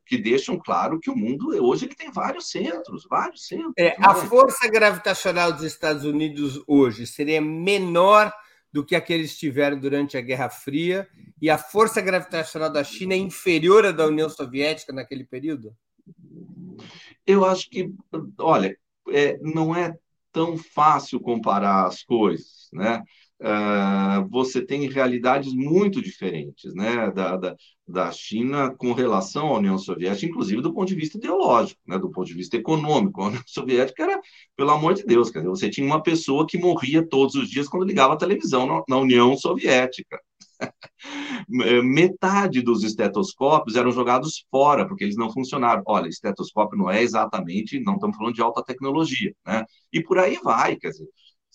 [0.05, 3.73] que deixam claro que o mundo hoje ele tem vários centros, vários centros.
[3.77, 8.33] É, a força gravitacional dos Estados Unidos hoje seria menor
[8.73, 11.07] do que aqueles tiveram durante a Guerra Fria
[11.41, 15.73] e a força gravitacional da China é inferior à da União Soviética naquele período?
[17.25, 17.89] Eu acho que,
[18.37, 18.77] olha,
[19.09, 19.97] é, não é
[20.29, 23.01] tão fácil comparar as coisas, né?
[23.37, 29.77] Uh, você tem realidades muito diferentes né, da, da, da, China com relação à União
[29.77, 33.21] Soviética, inclusive do ponto de vista ideológico, né, do ponto de vista econômico.
[33.21, 34.21] A União Soviética era,
[34.55, 37.67] pelo amor de Deus, quer dizer, você tinha uma pessoa que morria todos os dias
[37.67, 40.17] quando ligava a televisão na, na União Soviética.
[41.83, 45.83] Metade dos estetoscópios eram jogados fora, porque eles não funcionaram.
[45.85, 49.65] Olha, estetoscópio não é exatamente, não estamos falando de alta tecnologia, né?
[49.91, 51.05] E por aí vai, quer dizer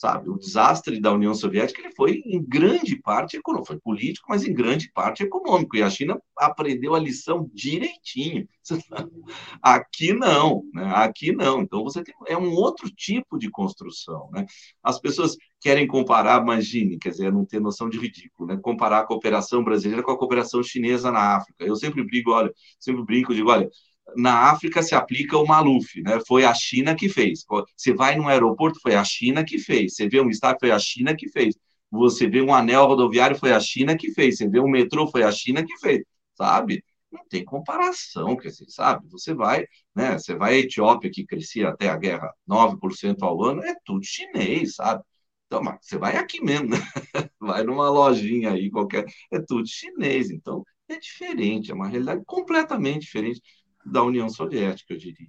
[0.00, 0.30] sabe?
[0.30, 4.54] O desastre da União Soviética ele foi em grande parte econômico, foi político, mas em
[4.54, 5.76] grande parte econômico.
[5.76, 8.48] E a China aprendeu a lição direitinho.
[9.62, 10.90] Aqui não, né?
[10.94, 11.60] Aqui não.
[11.60, 14.46] Então você tem, é um outro tipo de construção, né?
[14.82, 18.58] As pessoas querem comparar, imagine, quer dizer, não ter noção de ridículo, né?
[18.62, 21.62] Comparar a cooperação brasileira com a cooperação chinesa na África.
[21.62, 23.68] Eu sempre brigo, olha, sempre brinco, digo, olha,
[24.16, 26.18] na África se aplica o Maluf, né?
[26.26, 27.44] Foi a China que fez.
[27.76, 29.94] Você vai num aeroporto, foi a China que fez.
[29.94, 31.56] Você vê um estádio, foi a China que fez.
[31.90, 34.36] Você vê um anel rodoviário, foi a China que fez.
[34.38, 36.02] Você vê um metrô, foi a China que fez.
[36.34, 36.84] Sabe?
[37.10, 39.08] Não tem comparação, quer dizer, sabe?
[39.10, 40.16] Você vai, né?
[40.18, 44.76] Você vai à Etiópia, que crescia até a guerra 9% ao ano, é tudo chinês,
[44.76, 45.02] sabe?
[45.46, 46.76] Então, mas você vai aqui mesmo, né?
[47.40, 50.30] Vai numa lojinha aí qualquer, é tudo chinês.
[50.30, 53.40] Então, é diferente, é uma realidade completamente diferente
[53.84, 55.28] da União Soviética, eu diria.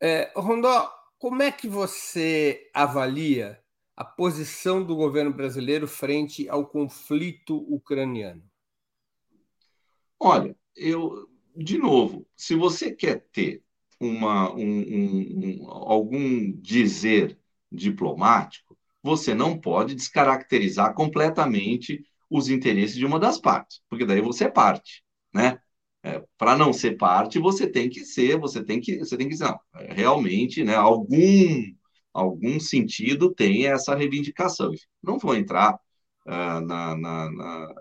[0.00, 3.58] É, Rondó, como é que você avalia
[3.96, 8.42] a posição do governo brasileiro frente ao conflito ucraniano?
[10.18, 13.62] Olha, eu, de novo, se você quer ter
[14.00, 17.38] uma, um, um, um, algum dizer
[17.70, 24.44] diplomático, você não pode descaracterizar completamente os interesses de uma das partes, porque daí você
[24.44, 25.60] é parte, né?
[26.04, 29.38] É, para não ser parte, você tem que ser, você tem que, você tem que
[29.38, 31.16] não, é, realmente, né, algum,
[32.12, 34.70] algum sentido tem essa reivindicação.
[35.02, 35.72] Não vou entrar
[36.26, 37.74] uh, na, na, na,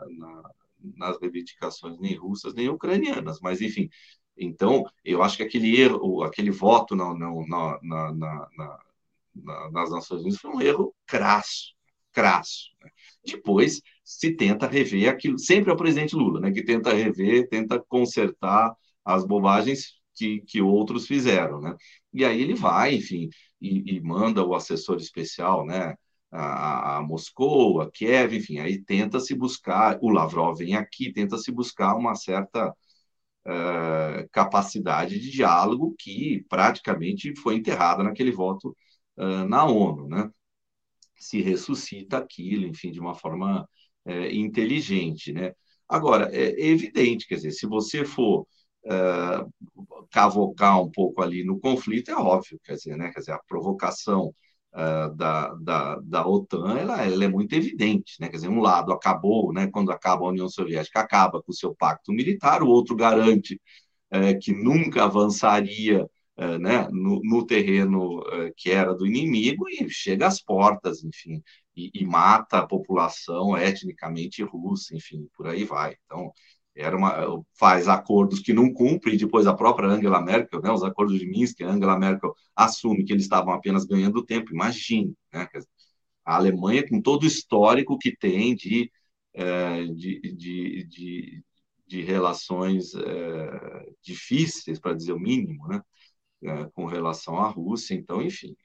[0.96, 3.90] nas reivindicações nem russas nem ucranianas, mas enfim.
[4.38, 7.14] Então, eu acho que aquele erro, aquele voto na,
[9.70, 11.74] nas Nações Unidas foi um erro crasso,
[12.14, 12.70] crasso.
[12.82, 12.90] Né?
[13.26, 17.80] Depois se tenta rever aquilo, sempre é o presidente Lula, né, que tenta rever, tenta
[17.80, 21.76] consertar as bobagens que, que outros fizeram, né?
[22.14, 23.30] E aí ele vai, enfim,
[23.62, 25.96] e, e manda o assessor especial, né,
[26.32, 31.52] a, Moscou, a Kiev, enfim, aí tenta se buscar, o Lavrov vem aqui, tenta se
[31.52, 32.70] buscar uma certa
[33.46, 38.76] uh, capacidade de diálogo que praticamente foi enterrada naquele voto
[39.18, 40.30] uh, na ONU, né?
[41.18, 43.68] Se ressuscita aquilo, enfim, de uma forma
[44.06, 45.54] é, inteligente, né?
[45.88, 48.48] Agora, é evidente, quer dizer, se você for
[48.86, 49.46] é,
[50.12, 53.12] cavocar um pouco ali no conflito, é óbvio, quer dizer, né?
[53.12, 54.34] Quer dizer, a provocação
[54.74, 58.30] é, da, da, da OTAN, ela, ela é muito evidente, né?
[58.30, 59.68] Quer dizer, um lado acabou, né?
[59.72, 63.60] Quando acaba a União Soviética, acaba com o seu pacto militar, o outro garante
[64.12, 69.88] é, que nunca avançaria é, né, no, no terreno é, que era do inimigo e
[69.90, 71.44] chega às portas, enfim,
[71.76, 75.96] e, e, mata a população etnicamente russa, enfim, por aí vai.
[76.06, 76.32] Então,
[76.76, 80.84] era uma, faz acordos que não cumpre, e depois a própria Angela Merkel, né, os
[80.84, 85.48] acordos de Minsk, a Angela Merkel assume que eles estavam apenas ganhando tempo, imagine, né,
[86.26, 88.92] a Alemanha com todo o histórico que tem de,
[89.96, 91.44] de, de, de,
[91.88, 92.92] de, relações
[94.02, 95.82] difíceis, para dizer o mínimo, né,
[96.44, 98.56] é, com relação à Rússia, então, enfim,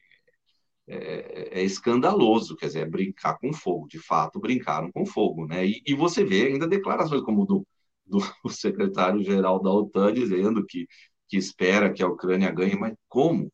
[0.86, 3.86] é, é, escandaloso, quer dizer, é brincar com fogo.
[3.88, 5.66] De fato, brincaram com fogo, né?
[5.66, 7.66] E, e, você vê ainda declarações como do
[8.08, 8.18] do
[8.50, 10.86] secretário-geral da OTAN dizendo que,
[11.28, 13.52] que espera que a Ucrânia ganhe, mas como?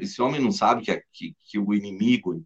[0.00, 2.44] Esse homem não sabe que, que, que o inimigo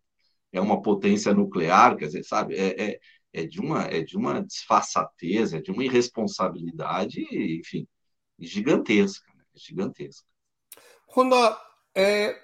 [0.52, 2.54] é uma potência nuclear, quer dizer, sabe?
[2.57, 3.00] É, é,
[3.33, 7.20] é, de, uma, é de uma desfaçatez, é de uma irresponsabilidade,
[7.59, 7.87] enfim,
[8.38, 9.44] gigantesca, né?
[9.54, 10.26] gigantesca.
[11.14, 11.57] Rondó,
[11.94, 12.37] é,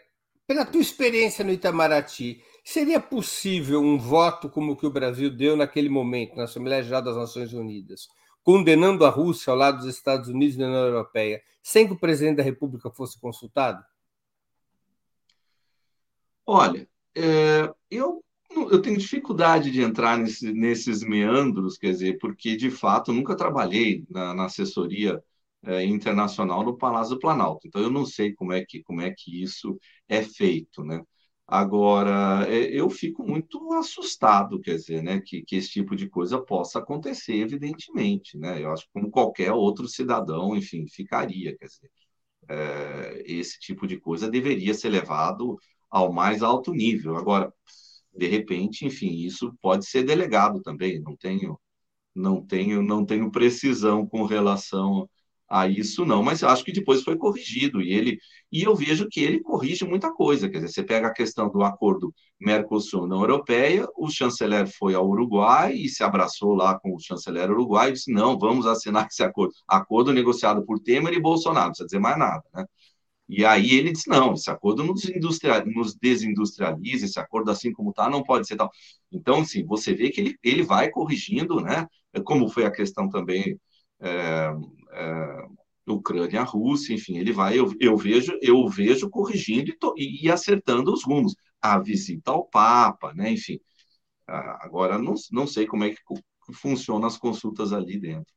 [0.47, 5.57] pela tua experiência no Itamaraty, seria possível um voto como o que o Brasil deu
[5.57, 8.07] naquele momento na Assembleia Geral das Nações Unidas,
[8.45, 11.99] condenando a Rússia ao lado dos Estados Unidos e da União Europeia, sem que o
[11.99, 13.85] presidente da República fosse consultado?
[16.47, 22.71] Olha, é, eu, eu tenho dificuldade de entrar nesse, nesses meandros, quer dizer, porque de
[22.71, 25.21] fato nunca trabalhei na, na assessoria
[25.65, 29.13] é, internacional no Palácio do Planalto, então eu não sei como é que, como é
[29.17, 31.03] que isso é feito, né?
[31.47, 36.41] Agora, é, eu fico muito assustado, quer dizer, né, que, que esse tipo de coisa
[36.41, 38.63] possa acontecer, evidentemente, né?
[38.63, 41.91] Eu acho que como qualquer outro cidadão, enfim, ficaria, quer dizer,
[42.49, 45.57] é, esse tipo de coisa deveria ser levado
[45.91, 47.17] ao mais alto nível.
[47.17, 47.53] Agora,
[48.17, 51.01] de repente, enfim, isso pode ser delegado também.
[51.01, 51.59] Não tenho,
[52.15, 55.09] não tenho, não tenho precisão com relação
[55.51, 58.19] a isso não, mas eu acho que depois foi corrigido e ele
[58.53, 61.63] e eu vejo que ele corrige muita coisa, quer dizer, você pega a questão do
[61.63, 67.51] acordo Mercosul-União Europeia, o chanceler foi ao Uruguai e se abraçou lá com o chanceler
[67.51, 71.71] uruguaio e disse, não, vamos assinar esse acordo, acordo negociado por Temer e Bolsonaro, não
[71.73, 72.65] precisa dizer mais nada, né?
[73.29, 75.05] E aí ele disse, não, esse acordo nos,
[75.67, 78.71] nos desindustrializa, esse acordo assim como está não pode ser tal.
[79.13, 81.87] Então, assim, você vê que ele, ele vai corrigindo, né?
[82.25, 83.57] Como foi a questão também
[84.01, 84.51] é,
[84.93, 85.47] é,
[85.87, 90.31] Ucrânia, Rússia, enfim, ele vai, eu, eu vejo, eu vejo corrigindo e, to, e, e,
[90.31, 91.35] acertando os rumos.
[91.61, 93.33] A visita ao Papa, né?
[93.33, 93.61] Enfim,
[94.27, 95.97] agora não, não sei como é que
[96.55, 98.33] funcionam as consultas ali dentro.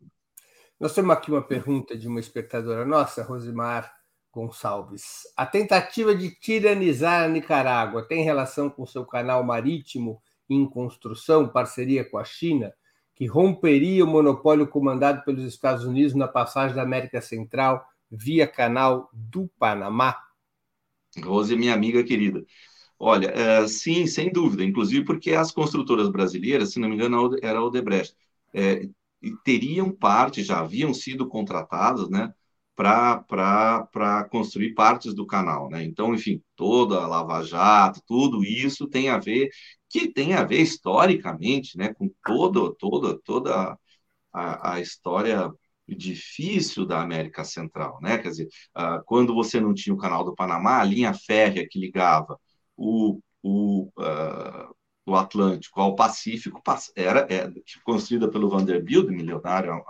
[0.79, 3.93] Nós temos aqui uma pergunta de uma espectadora nossa, Rosimar
[4.31, 5.21] Gonçalves.
[5.37, 12.03] A tentativa de tiranizar a Nicarágua tem relação com seu canal marítimo em construção, parceria
[12.03, 12.73] com a China?
[13.15, 19.09] Que romperia o monopólio comandado pelos Estados Unidos na passagem da América Central via canal
[19.13, 20.17] do Panamá?
[21.23, 22.43] Rose, minha amiga querida.
[22.97, 27.59] Olha, é, sim, sem dúvida, inclusive porque as construtoras brasileiras, se não me engano, era
[27.59, 28.15] a Odebrecht,
[28.53, 28.87] é,
[29.43, 32.33] teriam parte, já haviam sido contratadas, né,
[32.75, 35.83] para construir partes do canal, né?
[35.83, 39.49] Então, enfim, toda a Lava Jato, tudo isso tem a ver
[39.93, 43.77] que tem a ver historicamente, né, com todo, toda, toda
[44.33, 45.51] a, a história
[45.87, 48.17] difícil da América Central, né?
[48.17, 51.79] Quer dizer, uh, quando você não tinha o Canal do Panamá, a linha férrea que
[51.79, 52.39] ligava
[52.75, 54.75] o, o, uh,
[55.05, 56.59] o Atlântico ao Pacífico
[56.95, 57.47] era, é,
[57.83, 59.83] construída pelo Vanderbilt, milionário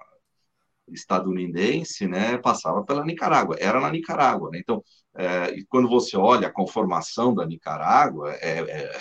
[0.89, 2.37] estadunidense, né?
[2.39, 4.59] Passava pela Nicarágua, era na Nicarágua, né?
[4.59, 4.83] Então,
[5.15, 8.99] é, e quando você olha a conformação da Nicarágua, é, é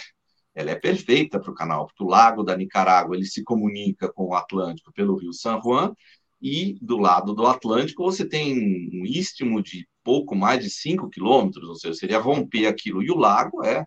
[0.54, 4.26] ela é perfeita para o canal, porque o lago da Nicarágua ele se comunica com
[4.26, 5.94] o Atlântico pelo rio San Juan,
[6.40, 11.68] e do lado do Atlântico você tem um istmo de pouco mais de 5 quilômetros,
[11.68, 13.02] ou seja, seria romper aquilo.
[13.02, 13.86] E o lago é,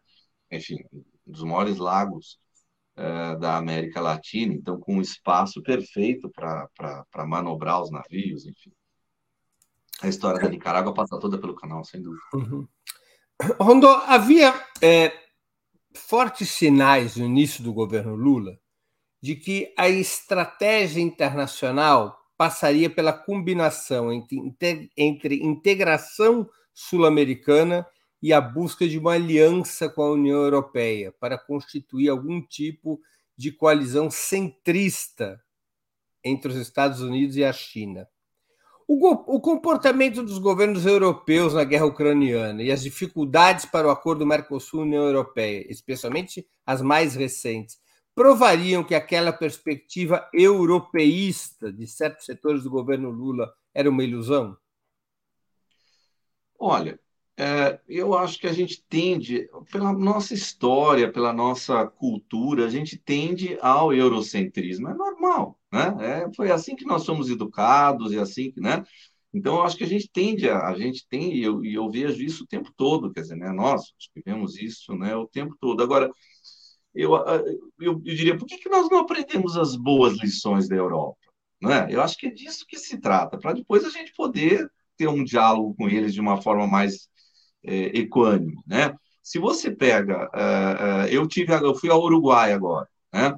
[0.52, 2.40] enfim, um dos maiores lagos
[2.96, 8.72] é, da América Latina, então com um espaço perfeito para manobrar os navios, enfim.
[10.02, 12.24] A história da Nicarágua passa toda pelo canal, sem dúvida.
[12.34, 12.68] Uhum.
[13.60, 15.12] Rondô, havia é,
[15.96, 18.60] fortes sinais no início do governo Lula
[19.22, 27.88] de que a estratégia internacional passaria pela combinação entre, entre integração sul-americana
[28.22, 33.00] e a busca de uma aliança com a União Europeia para constituir algum tipo
[33.38, 35.42] de coalizão centrista
[36.24, 38.08] entre os Estados Unidos e a China.
[38.88, 44.28] O, o, comportamento dos governos europeus na guerra ucraniana e as dificuldades para o acordo
[44.28, 47.80] Mercosul-União Europeia, especialmente as mais recentes,
[48.14, 54.56] provariam que aquela perspectiva europeísta de certos setores do governo Lula era uma ilusão?
[56.58, 57.00] Olha,
[57.38, 62.98] é, eu acho que a gente tende, pela nossa história, pela nossa cultura, a gente
[62.98, 64.90] tende ao eurocentrismo.
[64.90, 65.96] É normal, né?
[66.00, 68.84] É, foi assim que nós somos educados e assim, né?
[69.34, 72.24] Então, eu acho que a gente tende, a, a gente tem, e eu, eu, vejo
[72.24, 73.52] isso o tempo todo, quer dizer, né?
[73.52, 75.84] Nós vivemos isso né, o tempo todo.
[75.84, 76.10] Agora,
[76.94, 81.18] eu, eu, eu diria, por que, que nós não aprendemos as boas lições da Europa?
[81.62, 81.88] Né?
[81.90, 85.24] Eu acho que é disso que se trata, para depois a gente poder ter um
[85.24, 87.10] diálogo com eles de uma forma mais
[87.64, 88.96] é, equânime, né?
[89.22, 93.36] Se você pega, uh, uh, eu tive, eu fui ao Uruguai agora, né?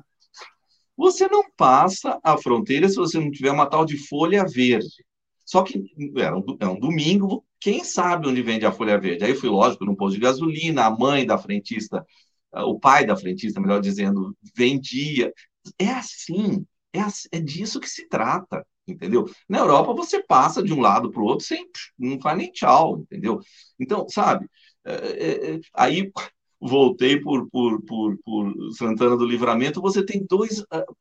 [0.97, 5.05] Você não passa a fronteira se você não tiver uma tal de folha verde.
[5.45, 5.81] Só que
[6.17, 9.23] era um, é um domingo, quem sabe onde vende a folha verde?
[9.23, 12.05] Aí fui, lógico, no posto de gasolina, a mãe da frentista,
[12.51, 15.31] o pai da frentista, melhor dizendo, vendia.
[15.79, 16.99] É assim, é,
[17.31, 19.25] é disso que se trata, entendeu?
[19.47, 21.65] Na Europa você passa de um lado para o outro sem,
[21.97, 23.39] não faz nem tchau, entendeu?
[23.79, 24.47] Então, sabe,
[24.85, 26.11] é, é, é aí
[26.59, 30.97] voltei por, por, por, por Santana do Livramento, você tem dois uh,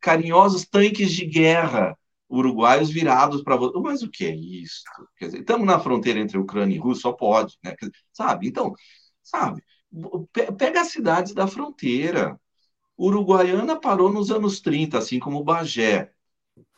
[0.00, 1.96] carinhosos tanques de guerra
[2.28, 3.78] uruguaios virados para você.
[3.78, 4.82] Mas o que é isso?
[5.16, 7.74] Quer dizer, estamos na fronteira entre Ucrânia e Rússia, só pode, né?
[7.78, 8.48] Dizer, sabe?
[8.48, 8.72] Então,
[9.22, 9.62] sabe,
[10.56, 12.38] pega as cidades da fronteira.
[12.98, 16.10] Uruguaiana parou nos anos 30, assim como Bagé.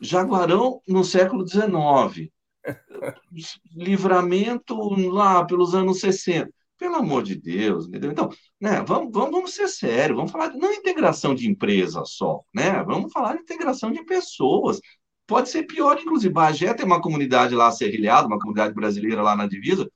[0.01, 2.31] Jaguarão no século XIX.
[3.75, 4.75] Livramento
[5.09, 6.51] lá pelos anos 60.
[6.77, 8.11] Pelo amor de Deus, entendeu?
[8.11, 8.29] Então,
[8.61, 12.83] né, vamos, vamos, vamos ser sérios, vamos falar não integração de empresa só, né?
[12.83, 14.79] Vamos falar de integração de pessoas.
[15.25, 16.33] Pode ser pior, inclusive.
[16.33, 19.89] Bagé tem uma comunidade lá serrilhada, uma comunidade brasileira lá na divisa.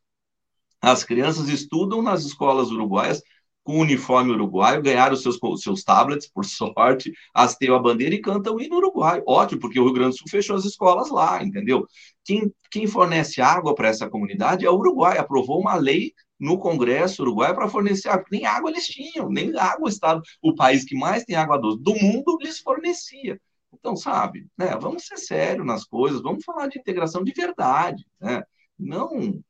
[0.82, 3.22] As crianças estudam nas escolas uruguaias
[3.64, 8.62] com uniforme uruguaio, ganharam seus, seus tablets, por sorte, hasteiam a bandeira e cantam o
[8.62, 9.24] hino uruguaio.
[9.28, 11.86] Ótimo, porque o Rio Grande do Sul fechou as escolas lá, entendeu?
[12.24, 17.22] Quem, quem fornece água para essa comunidade é o Uruguai, aprovou uma lei no Congresso
[17.22, 18.26] uruguaio para fornecer água.
[18.32, 21.80] Nem água eles tinham, nem água o Estado, o país que mais tem água doce
[21.80, 23.40] do mundo, lhes fornecia.
[23.74, 28.44] Então, sabe, né, vamos ser sérios nas coisas, vamos falar de integração de verdade, né?
[28.78, 29.42] Não,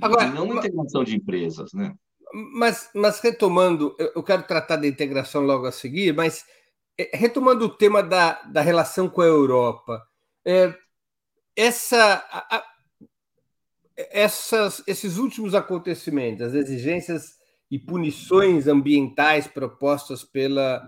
[0.00, 1.94] Agora, não integração de empresas, né?
[2.32, 6.44] Mas, mas retomando, eu quero tratar da integração logo a seguir, mas
[6.98, 10.02] é, retomando o tema da, da relação com a Europa,
[10.44, 10.74] é,
[11.56, 12.64] essa, a,
[13.96, 17.34] essas, esses últimos acontecimentos, as exigências
[17.70, 20.86] e punições ambientais propostas pela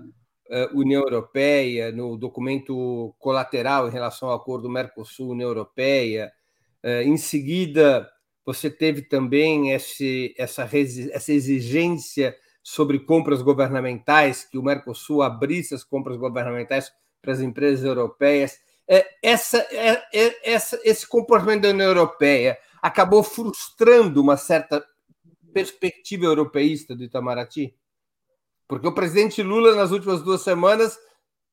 [0.51, 6.33] uh, União Europeia no documento colateral em relação ao acordo Mercosul-União Europeia,
[6.85, 8.09] uh, em seguida
[8.45, 10.69] você teve também esse, essa,
[11.13, 17.85] essa exigência sobre compras governamentais, que o Mercosul abrisse as compras governamentais para as empresas
[17.85, 18.57] europeias.
[18.89, 22.57] É, essa, é, é, essa, esse comportamento da União Europeia
[22.87, 24.85] acabou frustrando uma certa
[25.53, 27.75] perspectiva europeísta do Itamaraty?
[28.69, 30.99] Porque o presidente Lula, nas últimas duas semanas,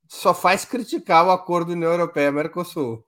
[0.07, 3.05] só faz criticar o acordo União Europeia-Mercosul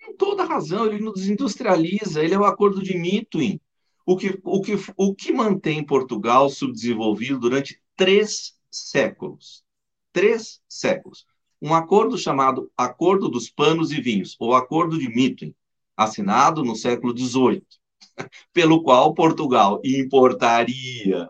[0.00, 3.60] tem toda razão, ele não desindustrializa, ele é o acordo de Mitwin,
[4.06, 9.62] o que, o que, o que mantém Portugal subdesenvolvido durante três séculos.
[10.12, 11.26] Três séculos.
[11.62, 15.54] Um acordo chamado Acordo dos Panos e Vinhos, ou Acordo de Mitwin,
[16.02, 17.64] assinado no século XVIII,
[18.52, 21.28] pelo qual Portugal importaria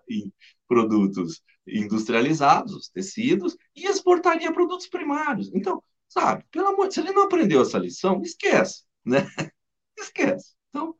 [0.68, 5.50] produtos industrializados, tecidos, e exportaria produtos primários.
[5.54, 6.44] Então, Sabe?
[6.50, 9.18] Pelo amor de Deus, se ele não aprendeu essa lição, esquece, né?
[9.98, 10.54] Esquece.
[10.70, 10.94] Então,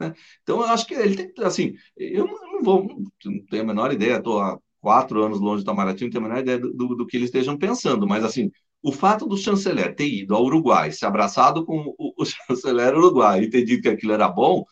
[0.00, 0.14] né?
[0.42, 2.86] então eu acho que ele tem, assim, eu não vou,
[3.24, 6.28] não tenho a menor ideia, estou há quatro anos longe do Itamaraty, não tenho a
[6.28, 8.50] menor ideia do, do, do, que eles estejam pensando, mas assim,
[8.84, 13.42] o fato do chanceler ter ido ao Uruguai, se abraçado com o, o chanceler uruguai
[13.42, 14.64] e ter dito que aquilo era bom,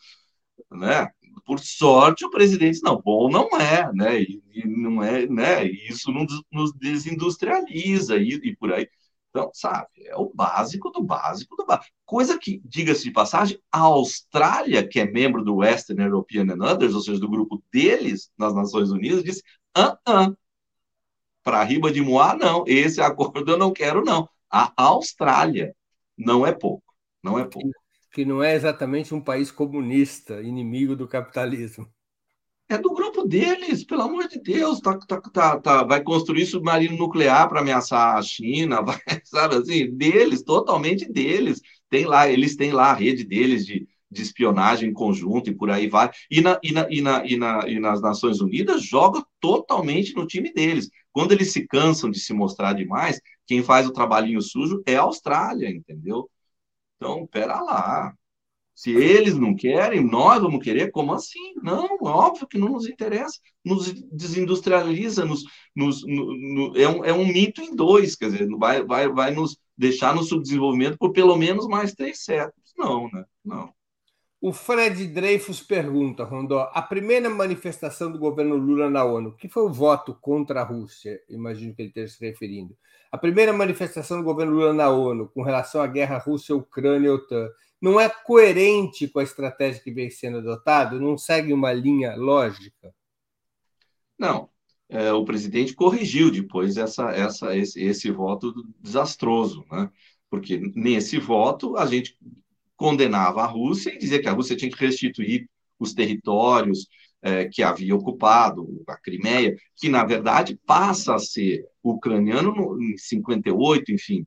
[0.71, 1.09] né?
[1.45, 4.21] Por sorte, o presidente não, bom não é, né?
[4.21, 5.65] E, e não é, né?
[5.65, 8.87] E isso não nos desindustrializa e, e por aí.
[9.31, 11.91] Então, sabe, é o básico do básico do básico.
[12.05, 16.93] Coisa que, diga-se de passagem, a Austrália, que é membro do Western European and Others,
[16.93, 19.41] ou seja, do grupo deles nas Nações Unidas, disse:
[19.75, 20.31] ah, ah,
[21.43, 24.29] para riba de Moá, não, esse acordo eu não quero, não.
[24.49, 25.75] A Austrália
[26.17, 26.83] não é pouco,
[27.23, 27.69] não é pouco.
[28.11, 31.87] Que não é exatamente um país comunista, inimigo do capitalismo
[32.69, 36.97] é do grupo deles, pelo amor de Deus, tá, tá, tá, tá vai construir submarino
[36.97, 41.61] nuclear para ameaçar a China, vai, sabe assim, deles, totalmente deles.
[41.89, 45.87] Tem lá, eles têm lá a rede deles de, de espionagem conjunto e por aí
[45.87, 46.09] vai.
[46.29, 50.25] E, na, e, na, e, na, e, na, e nas Nações Unidas joga totalmente no
[50.25, 50.89] time deles.
[51.13, 55.03] Quando eles se cansam de se mostrar demais, quem faz o trabalhinho sujo é a
[55.03, 56.29] Austrália, entendeu?
[56.97, 58.13] Então, pera lá,
[58.75, 60.91] se eles não querem, nós vamos querer?
[60.91, 61.53] Como assim?
[61.61, 63.39] Não, é óbvio que não nos interessa.
[63.63, 65.43] Nos desindustrializa, nos,
[65.75, 69.31] nos, no, no, é, um, é um mito em dois, quer dizer, vai, vai, vai
[69.31, 72.73] nos deixar no subdesenvolvimento por pelo menos mais três séculos.
[72.77, 73.23] Não, né?
[73.45, 73.71] Não.
[74.45, 79.63] O Fred Dreyfus pergunta, Rondó, a primeira manifestação do governo Lula na ONU, que foi
[79.63, 82.75] o voto contra a Rússia, imagino que ele esteja se referindo.
[83.09, 87.47] A primeira manifestação do governo Lula na ONU com relação à guerra Rússia-Ucrânia-OTAN
[87.81, 90.99] não é coerente com a estratégia que vem sendo adotada?
[90.99, 92.93] Não segue uma linha lógica?
[94.19, 94.49] Não.
[94.89, 99.89] é, o presidente corrigiu depois essa, essa, esse, esse voto desastroso, né?
[100.29, 102.17] porque nesse voto a gente
[102.75, 105.47] condenava a Rússia e dizia que a Rússia tinha que restituir
[105.79, 106.87] os territórios
[107.21, 112.97] é, que havia ocupado, a Crimeia, que na verdade passa a ser ucraniano no, em
[112.97, 114.25] 58, enfim,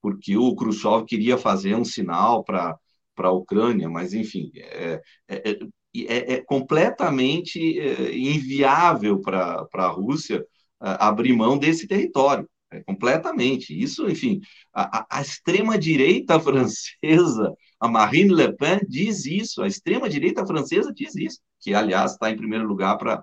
[0.00, 2.78] porque o Khrushchev queria fazer um sinal para
[3.18, 5.58] a Ucrânia, mas enfim, é, é, é
[6.04, 10.44] é, é completamente é, inviável para a Rússia
[10.78, 12.46] abrir mão desse território.
[12.70, 13.80] É, completamente.
[13.80, 14.40] Isso, enfim,
[14.74, 19.62] a, a extrema-direita francesa, a Marine Le Pen, diz isso.
[19.62, 23.22] A extrema-direita francesa diz isso, que, aliás, está em primeiro lugar para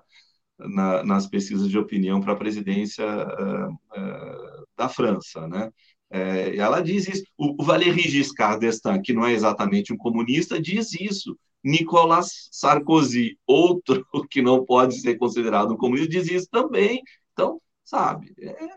[0.58, 5.70] na, nas pesquisas de opinião para a presidência uh, uh, da França, né?
[6.10, 7.24] É, ela diz isso.
[7.36, 11.36] O, o Valéry Giscard d'Estaing, que não é exatamente um comunista, diz isso.
[11.62, 17.02] Nicolas Sarkozy, outro que não pode ser considerado um comunista, diz isso também.
[17.32, 18.68] Então, sabe, é,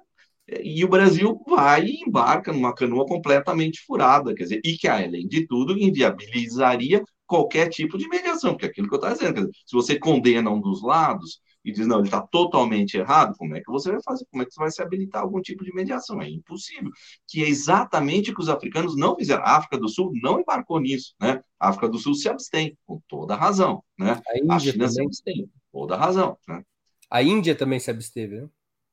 [0.47, 5.27] e o Brasil vai e embarca numa canoa completamente furada, quer dizer, e que, além
[5.27, 9.51] de tudo, inviabilizaria qualquer tipo de mediação, porque é aquilo que eu estava dizendo, dizer,
[9.65, 13.59] se você condena um dos lados, e diz, não, ele está totalmente errado, como é
[13.59, 14.25] que você vai fazer?
[14.31, 16.21] Como é que você vai se habilitar algum tipo de mediação?
[16.21, 16.89] É impossível.
[17.27, 19.43] Que é exatamente o que os africanos não fizeram.
[19.43, 21.41] A África do Sul não embarcou nisso, né?
[21.59, 24.21] A África do Sul se abstém, com toda a razão, né?
[24.47, 24.89] A, a China também.
[24.89, 26.63] se abstém, com toda a razão, né?
[27.11, 28.49] A Índia também se absteve, né?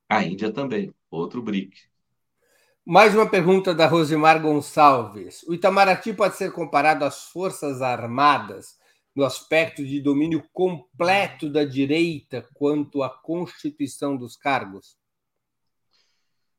[0.09, 1.75] A Índia também, outro BRIC.
[2.85, 5.43] Mais uma pergunta da Rosimar Gonçalves.
[5.45, 8.79] O Itamaraty pode ser comparado às Forças Armadas
[9.15, 14.97] no aspecto de domínio completo da direita quanto à constituição dos cargos?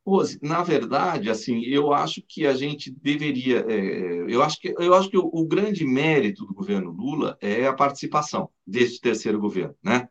[0.05, 4.93] Rose, na verdade, assim, eu acho que a gente deveria, é, eu acho que eu
[4.93, 9.75] acho que o, o, grande mérito do governo Lula é a participação deste terceiro governo,
[9.83, 10.07] né?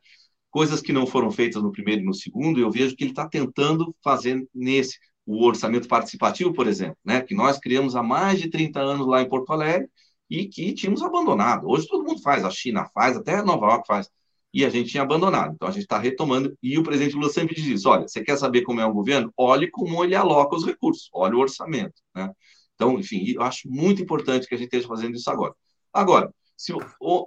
[0.55, 3.29] Coisas que não foram feitas no primeiro e no segundo, eu vejo que ele está
[3.29, 7.21] tentando fazer nesse o orçamento participativo, por exemplo, né?
[7.23, 9.89] Que nós criamos há mais de 30 anos lá em Porto Alegre
[10.31, 11.69] e que tínhamos abandonado.
[11.69, 14.09] Hoje todo mundo faz, a China faz, até Nova York faz.
[14.53, 15.55] E a gente tinha abandonado.
[15.55, 16.57] Então a gente está retomando.
[16.63, 19.33] E o presidente Lula sempre diz isso: olha, você quer saber como é um governo?
[19.37, 22.01] Olhe como ele aloca os recursos, olhe o orçamento.
[22.15, 22.31] Né?
[22.77, 25.53] Então, enfim, eu acho muito importante que a gente esteja fazendo isso agora.
[25.93, 26.73] Agora, se,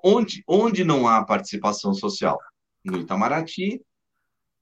[0.02, 2.38] onde, onde não há participação social?
[2.90, 3.82] No Itamaraty,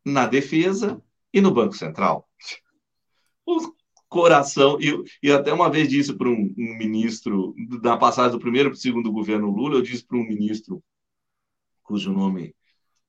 [0.05, 1.01] na defesa
[1.34, 2.28] e no Banco Central.
[3.45, 3.69] Os
[4.15, 4.78] coração.
[4.80, 8.78] E, e até uma vez disse para um, um, ministro, da passagem do primeiro para
[8.78, 10.82] o segundo governo Lula, eu disse para um ministro,
[11.84, 12.55] cujo nome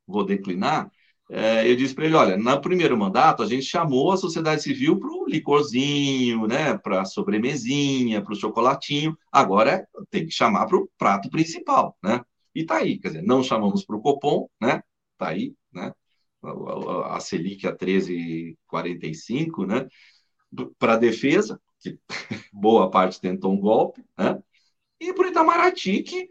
[0.05, 0.91] vou declinar,
[1.31, 4.99] é, eu disse para ele: olha, no primeiro mandato a gente chamou a sociedade civil
[4.99, 10.77] para o licorzinho, né, para a sobremesinha, para o chocolatinho, agora tem que chamar para
[10.77, 12.21] o prato principal, né?
[12.55, 14.83] E tá aí, quer dizer, não chamamos para o Copom, né?
[15.19, 15.93] Tá aí, né?
[16.43, 19.89] A, a Selic a 13,45, né?
[20.79, 21.99] para a defesa, que
[22.53, 24.39] boa parte tentou um golpe, né?
[25.01, 26.29] e para o Itamaraty, que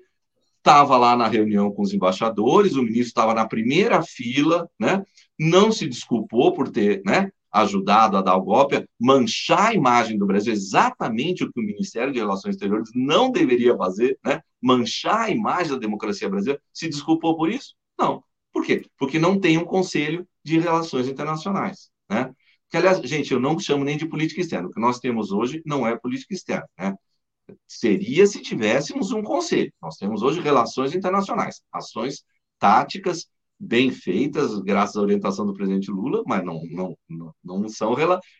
[0.57, 5.03] estava lá na reunião com os embaixadores, o ministro estava na primeira fila, né?
[5.39, 10.25] não se desculpou por ter né, ajudado a dar o golpe, manchar a imagem do
[10.25, 14.41] Brasil, exatamente o que o Ministério de Relações Exteriores não deveria fazer, né?
[14.61, 17.75] manchar a imagem da democracia brasileira, se desculpou por isso?
[17.97, 18.23] Não.
[18.55, 18.85] Por quê?
[18.97, 21.91] Porque não tem um Conselho de Relações Internacionais.
[22.09, 22.33] Né?
[22.69, 24.69] Que, aliás, gente, eu não chamo nem de política externa.
[24.69, 26.65] O que nós temos hoje não é política externa.
[26.79, 26.95] Né?
[27.67, 29.73] Seria se tivéssemos um conselho.
[29.81, 32.23] Nós temos hoje relações internacionais, ações
[32.57, 33.27] táticas
[33.59, 37.93] bem feitas, graças à orientação do presidente Lula, mas não, não, não, não são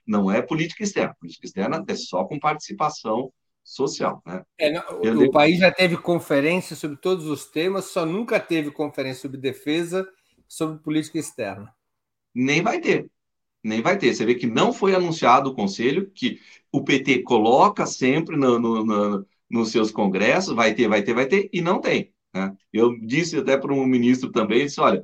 [0.07, 1.13] não é política externa.
[1.20, 3.34] Política externa é só com participação
[3.66, 4.22] social.
[4.26, 4.45] Né?
[4.57, 9.24] É, não, o, país já teve conferência sobre todos os temas, só nunca teve conferência
[9.24, 10.07] sobre defesa,
[10.47, 11.74] sobre política externa.
[12.34, 13.09] Nem vai ter
[13.66, 14.13] nem vai ter.
[14.13, 16.39] Você vê que não foi anunciado o conselho, que
[16.72, 21.26] o PT coloca sempre no, no, no, nos seus congressos, vai ter, vai ter, vai
[21.26, 22.13] ter, e não tem.
[22.34, 22.55] Né?
[22.72, 25.01] Eu disse até para um ministro também, disse, olha,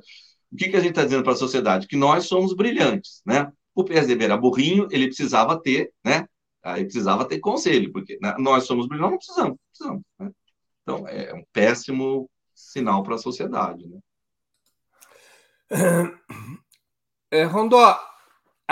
[0.52, 1.88] o que, que a gente está dizendo para a sociedade?
[1.88, 3.50] Que nós somos brilhantes, né?
[3.74, 6.26] O PSDB era burrinho, ele precisava ter, né?
[6.62, 8.34] Aí precisava ter conselho, porque né?
[8.38, 10.02] nós somos brilhantes, não precisamos, precisamos.
[10.18, 10.30] Né?
[10.82, 13.98] Então, é um péssimo sinal para a sociedade, né?
[17.34, 17.98] É, Rondó,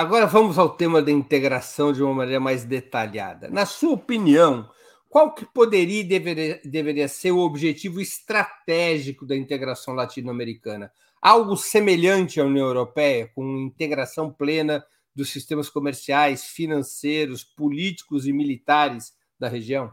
[0.00, 3.50] Agora vamos ao tema da integração de uma maneira mais detalhada.
[3.50, 4.66] Na sua opinião,
[5.10, 10.90] qual que poderia e deveria, deveria ser o objetivo estratégico da integração latino-americana?
[11.20, 14.82] Algo semelhante à União Europeia, com integração plena
[15.20, 19.92] dos sistemas comerciais, financeiros, políticos e militares da região?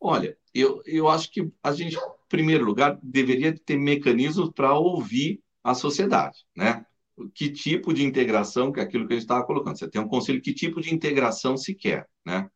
[0.00, 5.42] Olha, eu, eu acho que a gente, em primeiro lugar, deveria ter mecanismos para ouvir
[5.62, 6.86] a sociedade, né?
[7.34, 9.78] que tipo de integração, que é aquilo que a gente estava colocando.
[9.78, 12.48] Você tem um conselho, que tipo de integração se quer, né?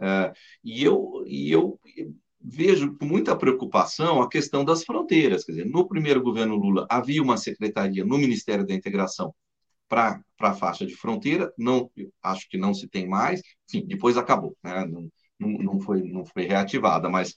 [0.00, 0.32] É,
[0.64, 1.78] e, eu, e eu
[2.40, 5.44] vejo com muita preocupação a questão das fronteiras.
[5.44, 9.34] Quer dizer, no primeiro governo Lula havia uma secretaria no Ministério da Integração
[9.92, 11.90] para a faixa de fronteira, não,
[12.22, 14.86] acho que não se tem mais, enfim, depois acabou, né?
[14.86, 17.36] não, não, foi, não foi reativada, mas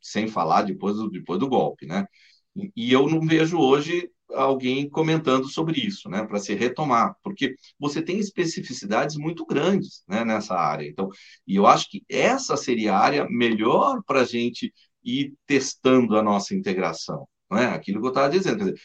[0.00, 2.06] sem falar depois do, depois do golpe, né?
[2.54, 7.54] E, e eu não vejo hoje alguém comentando sobre isso, né, para se retomar, porque
[7.78, 10.88] você tem especificidades muito grandes né, nessa área.
[10.88, 11.08] Então,
[11.46, 14.72] e eu acho que essa seria a área melhor para a gente
[15.04, 17.66] ir testando a nossa integração, não é?
[17.66, 18.80] Aquilo que eu estava dizendo, quer dizer,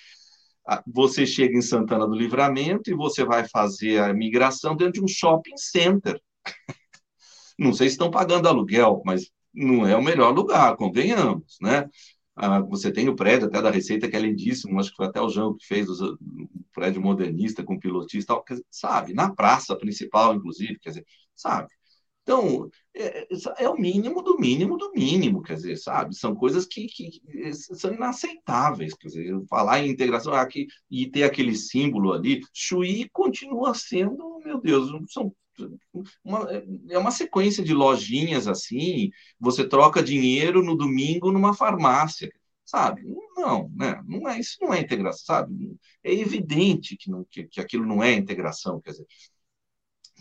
[0.87, 5.07] você chega em Santana do Livramento e você vai fazer a migração dentro de um
[5.07, 6.21] shopping center.
[7.57, 11.89] Não sei se estão pagando aluguel, mas não é o melhor lugar, convenhamos, né?
[12.35, 15.21] Ah, você tem o prédio até da Receita, que é lindíssimo, acho que foi até
[15.21, 16.17] o João que fez o
[16.73, 18.41] prédio modernista com pilotista,
[18.71, 19.13] sabe?
[19.13, 21.05] Na praça principal, inclusive, quer dizer,
[21.35, 21.67] sabe?
[22.23, 26.15] Então, é, é, o mínimo do mínimo do mínimo, quer dizer, sabe?
[26.15, 31.23] São coisas que, que, que são inaceitáveis, quer dizer, falar em integração aqui e ter
[31.23, 35.33] aquele símbolo ali, Chuí continua sendo, meu Deus, são
[36.23, 36.47] uma,
[36.89, 39.09] é uma sequência de lojinhas assim,
[39.39, 42.31] você troca dinheiro no domingo numa farmácia,
[42.65, 43.03] sabe?
[43.35, 44.01] Não, né?
[44.07, 45.75] Não é isso, não é integração, sabe?
[46.03, 49.05] É evidente que, não, que, que aquilo não é integração, quer dizer,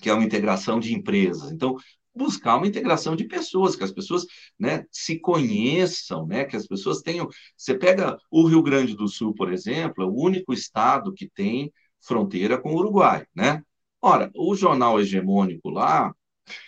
[0.00, 1.50] que é uma integração de empresas.
[1.50, 1.76] Então,
[2.14, 4.26] buscar uma integração de pessoas, que as pessoas
[4.58, 7.28] né, se conheçam, né, que as pessoas tenham.
[7.56, 11.72] Você pega o Rio Grande do Sul, por exemplo, é o único estado que tem
[12.00, 13.62] fronteira com o Uruguai, né?
[14.02, 16.14] Ora, o jornal hegemônico lá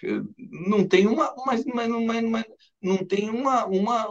[0.04, 2.44] eh, não tem uma, mas, mas, mas,
[2.80, 4.08] não tem uma, uma,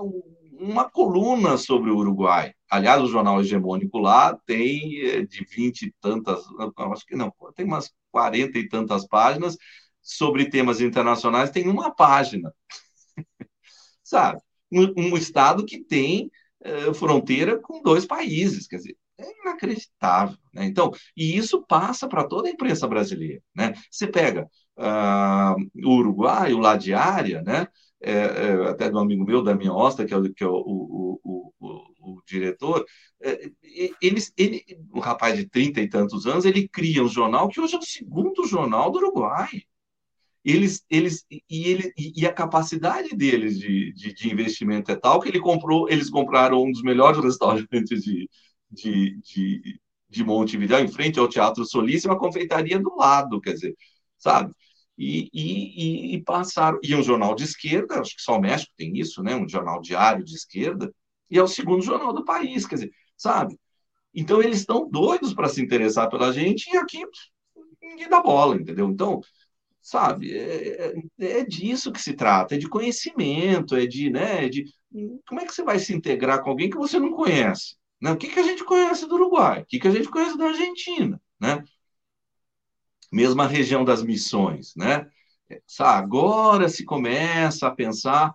[0.53, 2.53] uma coluna sobre o Uruguai.
[2.71, 6.41] Aliás, o jornal hegemônico lá tem eh, de vinte e tantas,
[6.93, 9.57] acho que não, tem umas quarenta e tantas páginas
[10.01, 12.53] sobre temas internacionais, tem uma página.
[14.03, 14.39] Sabe?
[14.71, 16.31] Um, um, estado que tem
[16.65, 20.37] uh, fronteira com dois países, quer dizer, é inacreditável.
[20.53, 20.65] Né?
[20.65, 23.41] Então, e isso passa para toda a imprensa brasileira.
[23.53, 23.73] Né?
[23.91, 24.47] Você pega
[24.77, 25.55] uh,
[25.85, 27.67] o Uruguai, o área, né?
[28.03, 31.19] É, é, até do amigo meu, da minha Osta, que é que é o, o,
[31.59, 32.85] o, o diretor,
[33.21, 33.51] é,
[34.01, 37.75] ele, ele, o rapaz de trinta e tantos anos, ele cria um jornal que hoje
[37.75, 39.49] é o segundo jornal do Uruguai.
[40.43, 45.29] Eles, eles, e, ele, e a capacidade deles de, de, de investimento é tal que
[45.29, 48.27] ele comprou, eles compraram um dos melhores restaurantes de,
[48.71, 49.79] de, de,
[50.09, 53.75] de Montevideo, em frente ao Teatro Solício, uma confeitaria do lado, quer dizer,
[54.17, 54.51] sabe?
[54.97, 56.79] E, e, e, passaram.
[56.83, 59.35] E um jornal de esquerda, acho que só o México tem isso, né?
[59.35, 60.93] Um jornal diário de esquerda,
[61.31, 63.57] e é o segundo jornal do país, quer dizer, sabe?
[64.13, 67.03] Então eles estão doidos para se interessar pela gente e aqui
[67.81, 68.89] ninguém dá bola, entendeu?
[68.89, 69.21] Então,
[69.81, 74.49] sabe, é, é, é disso que se trata, é de conhecimento, é de, né, é
[74.49, 74.65] de
[75.25, 77.75] como é que você vai se integrar com alguém que você não conhece?
[78.01, 78.11] Né?
[78.11, 79.61] O que, que a gente conhece do Uruguai?
[79.61, 81.21] O que, que a gente conhece da Argentina?
[81.39, 81.63] Né?
[83.11, 84.73] Mesma região das missões.
[84.75, 85.07] Né?
[85.79, 88.33] Agora se começa a pensar,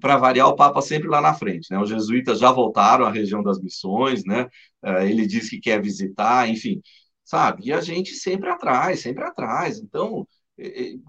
[0.00, 1.68] para variar, o Papa sempre lá na frente.
[1.70, 1.78] Né?
[1.78, 4.48] Os jesuítas já voltaram à região das missões, né?
[4.82, 6.80] É, ele diz que quer visitar, enfim,
[7.24, 7.66] sabe?
[7.66, 9.78] E a gente sempre atrás, sempre atrás.
[9.78, 10.26] Então,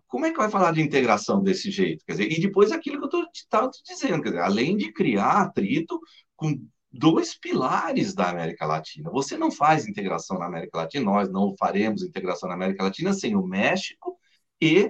[0.07, 2.03] como é que vai falar de integração desse jeito?
[2.05, 5.41] Quer dizer, e depois aquilo que eu estou te dizendo, quer dizer, além de criar
[5.41, 5.99] atrito
[6.35, 6.59] com
[6.91, 9.09] dois pilares da América Latina.
[9.11, 13.35] Você não faz integração na América Latina, nós não faremos integração na América Latina sem
[13.35, 14.17] o México
[14.61, 14.85] e,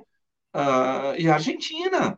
[0.55, 2.17] uh, e a Argentina.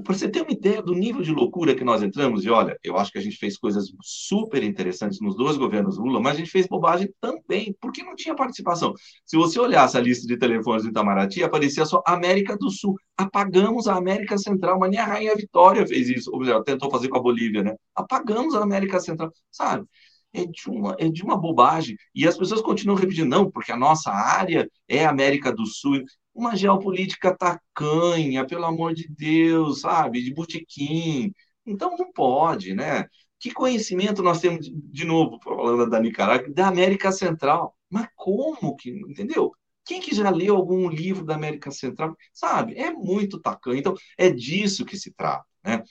[0.00, 2.96] Para você ter uma ideia do nível de loucura que nós entramos, e olha, eu
[2.96, 6.50] acho que a gente fez coisas super interessantes nos dois governos Lula, mas a gente
[6.50, 8.94] fez bobagem também, porque não tinha participação.
[9.24, 12.96] Se você olhasse a lista de telefones do Itamaraty, aparecia só América do Sul.
[13.16, 17.08] Apagamos a América Central, mas nem a Rainha Vitória fez isso, ou melhor, tentou fazer
[17.08, 17.74] com a Bolívia, né?
[17.94, 19.84] Apagamos a América Central, sabe?
[20.32, 21.96] é de, uma, é de uma bobagem.
[22.14, 26.02] E as pessoas continuam repetindo, não, porque a nossa área é América do Sul
[26.34, 30.22] uma geopolítica tacanha, pelo amor de Deus, sabe?
[30.22, 31.32] De botequim.
[31.66, 33.06] Então não pode, né?
[33.38, 37.76] Que conhecimento nós temos, de, novo, falando da Nicarágua, da América Central.
[37.90, 39.52] Mas como que, entendeu?
[39.84, 42.74] Quem que já leu algum livro da América Central, sabe?
[42.76, 43.76] É muito tacanho.
[43.78, 45.82] Então, é disso que se trata, né?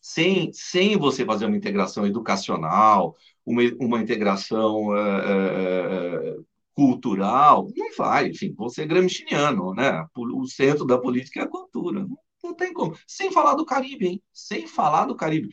[0.00, 3.16] Sem, sem você fazer uma integração educacional,
[3.46, 10.04] uma, uma integração uh, uh, cultural, não vai, enfim, você é gramsciano, né?
[10.16, 12.06] O centro da política é a cultura.
[12.42, 12.96] Não, tem como.
[13.06, 14.22] Sem falar do Caribe, hein?
[14.32, 15.48] Sem falar do Caribe.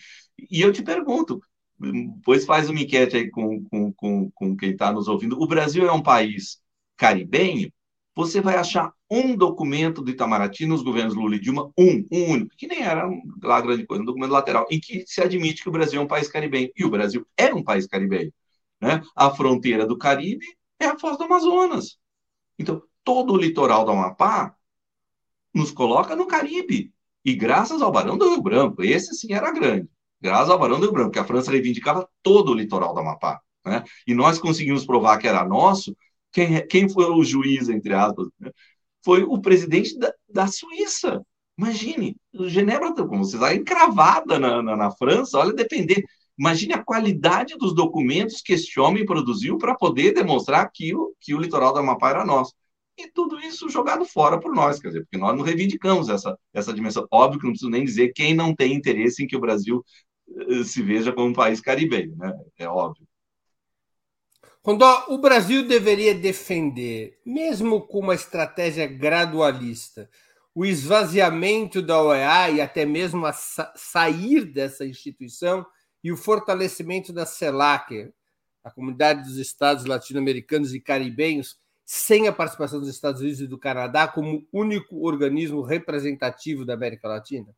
[0.49, 1.41] E eu te pergunto,
[1.79, 5.41] Depois faz uma enquete aí com, com, com, com quem está nos ouvindo.
[5.41, 6.59] O Brasil é um país
[6.97, 7.71] caribenho?
[8.15, 12.55] Você vai achar um documento do Itamaraty nos governos Lula e Dilma, um, um único,
[12.57, 13.09] que nem era
[13.41, 16.07] lá grande coisa, um documento lateral, em que se admite que o Brasil é um
[16.07, 16.69] país caribenho.
[16.75, 18.33] E o Brasil é um país caribenho.
[18.81, 19.01] Né?
[19.15, 20.45] A fronteira do Caribe
[20.79, 21.97] é a Foz do Amazonas.
[22.57, 24.55] Então, todo o litoral do Amapá
[25.53, 26.93] nos coloca no Caribe.
[27.23, 29.89] E graças ao Barão do Rio Branco, esse sim era grande.
[30.21, 33.41] Graças ao Barão do Rio Branco, que a França reivindicava todo o litoral do Amapá.
[33.65, 33.83] Né?
[34.07, 35.95] E nós conseguimos provar que era nosso.
[36.31, 38.27] Quem, quem foi o juiz, entre aspas?
[38.39, 38.51] Né?
[39.03, 41.21] Foi o presidente da, da Suíça.
[41.57, 42.15] Imagine,
[42.45, 46.03] Genebra, como você está encravada na, na, na França, olha, depender.
[46.39, 51.35] Imagine a qualidade dos documentos que este homem produziu para poder demonstrar que o, que
[51.35, 52.53] o litoral do Amapá era nosso.
[52.97, 56.73] E tudo isso jogado fora por nós, quer dizer, porque nós não reivindicamos essa, essa
[56.73, 57.05] dimensão.
[57.11, 59.83] Óbvio que não preciso nem dizer quem não tem interesse em que o Brasil
[60.29, 62.33] uh, se veja como um país caribenho, né?
[62.57, 63.05] É óbvio.
[64.63, 70.09] Rondó, o Brasil deveria defender, mesmo com uma estratégia gradualista,
[70.55, 75.65] o esvaziamento da OEA e até mesmo a sa sair dessa instituição
[76.03, 78.11] e o fortalecimento da CELAC,
[78.63, 83.57] a Comunidade dos Estados Latino-Americanos e Caribenhos, sem a participação dos Estados Unidos e do
[83.57, 87.55] Canadá como único organismo representativo da América Latina?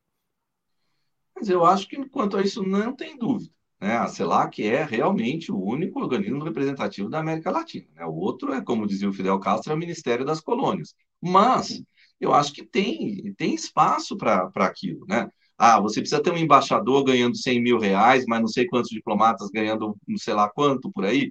[1.35, 3.51] Mas eu acho que quanto a isso não tem dúvida.
[3.79, 3.97] Né?
[3.97, 7.87] A CELAC é realmente o único organismo representativo da América Latina.
[7.95, 8.05] Né?
[8.05, 10.93] O outro é, como dizia o Fidel Castro, é o Ministério das Colônias.
[11.19, 11.83] Mas
[12.19, 15.05] eu acho que tem, tem espaço para aquilo.
[15.07, 15.27] Né?
[15.63, 19.49] Ah, você precisa ter um embaixador ganhando 100 mil reais, mas não sei quantos diplomatas
[19.51, 21.29] ganhando não sei lá quanto por aí.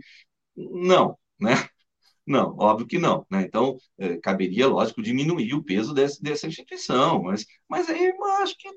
[0.56, 1.54] Não, né?
[2.26, 3.26] Não, óbvio que não.
[3.30, 3.42] Né?
[3.42, 8.56] Então, é, caberia, lógico, diminuir o peso desse, dessa instituição, mas, mas aí eu acho
[8.58, 8.68] que,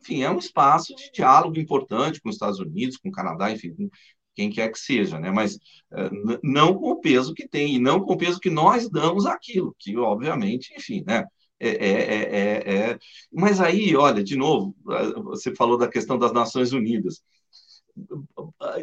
[0.00, 3.74] enfim, é um espaço de diálogo importante com os Estados Unidos, com o Canadá, enfim,
[3.74, 3.88] com
[4.34, 5.30] quem quer que seja, né?
[5.30, 5.58] mas
[5.92, 6.10] é,
[6.42, 9.74] não com o peso que tem, e não com o peso que nós damos àquilo,
[9.78, 11.24] que, obviamente, enfim, né?
[11.64, 11.94] É, é,
[12.40, 12.98] é, é,
[13.32, 14.74] Mas aí, olha, de novo,
[15.22, 17.22] você falou da questão das Nações Unidas.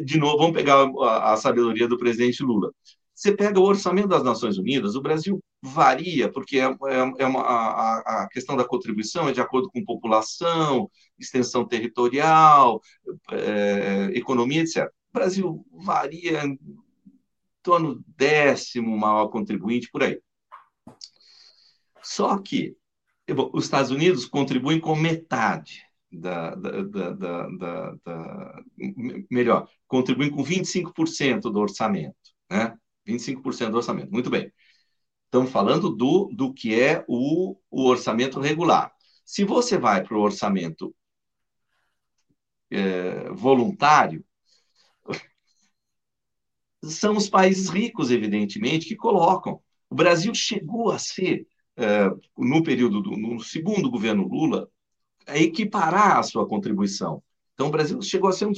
[0.02, 2.72] De novo, vamos pegar a, a sabedoria do presidente Lula.
[3.14, 7.42] Você pega o orçamento das Nações Unidas, o Brasil varia, porque é, é, é uma,
[7.42, 12.80] a, a, questão da contribuição é de acordo com população, extensão territorial,
[13.30, 14.86] é, economia, etc.
[14.86, 16.58] O Brasil varia em
[17.62, 20.18] torno décimo maior contribuinte, por aí.
[22.02, 22.76] Só que
[23.34, 28.62] bom, os Estados Unidos contribuem com metade da, da, da, da
[29.30, 32.16] melhor, contribuem com 25% do orçamento,
[32.50, 32.76] né?
[33.06, 34.10] 25% do orçamento.
[34.10, 34.52] Muito bem.
[35.24, 38.92] Estamos falando do, do que é o, o orçamento regular.
[39.24, 40.94] Se você vai para o orçamento
[42.70, 44.24] é, voluntário,
[46.82, 49.62] são os países ricos, evidentemente, que colocam.
[49.88, 51.46] O Brasil chegou a ser
[52.36, 54.68] no período do no segundo governo Lula,
[55.26, 57.22] a equiparar a sua contribuição.
[57.54, 58.52] Então, o Brasil chegou a ser um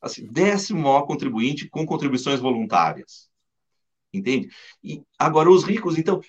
[0.00, 3.28] assim, décimo maior contribuinte com contribuições voluntárias.
[4.12, 4.48] Entende?
[4.82, 6.20] E agora, os ricos, então,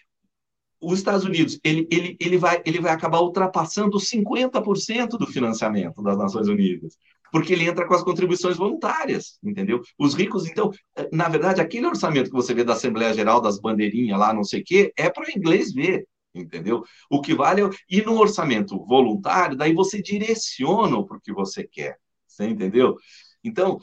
[0.81, 6.17] os Estados Unidos, ele, ele, ele, vai, ele vai acabar ultrapassando 50% do financiamento das
[6.17, 6.97] Nações Unidas,
[7.31, 9.81] porque ele entra com as contribuições voluntárias, entendeu?
[9.97, 10.71] Os ricos, então,
[11.11, 14.61] na verdade, aquele orçamento que você vê da Assembleia Geral, das bandeirinhas lá, não sei
[14.61, 16.83] o quê, é para o inglês ver entendeu?
[17.09, 17.69] O que vale é.
[17.89, 22.95] E no orçamento voluntário, daí você direciona para o que você quer, você entendeu?
[23.43, 23.79] Então,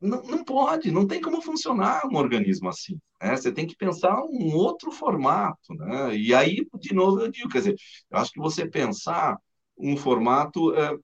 [0.00, 2.98] não, não pode, não tem como funcionar um organismo assim.
[3.22, 3.36] Né?
[3.36, 5.74] Você tem que pensar um outro formato.
[5.74, 6.16] Né?
[6.16, 7.76] E aí, de novo, eu digo, quer dizer,
[8.10, 9.38] eu acho que você pensar
[9.78, 10.96] um formato é,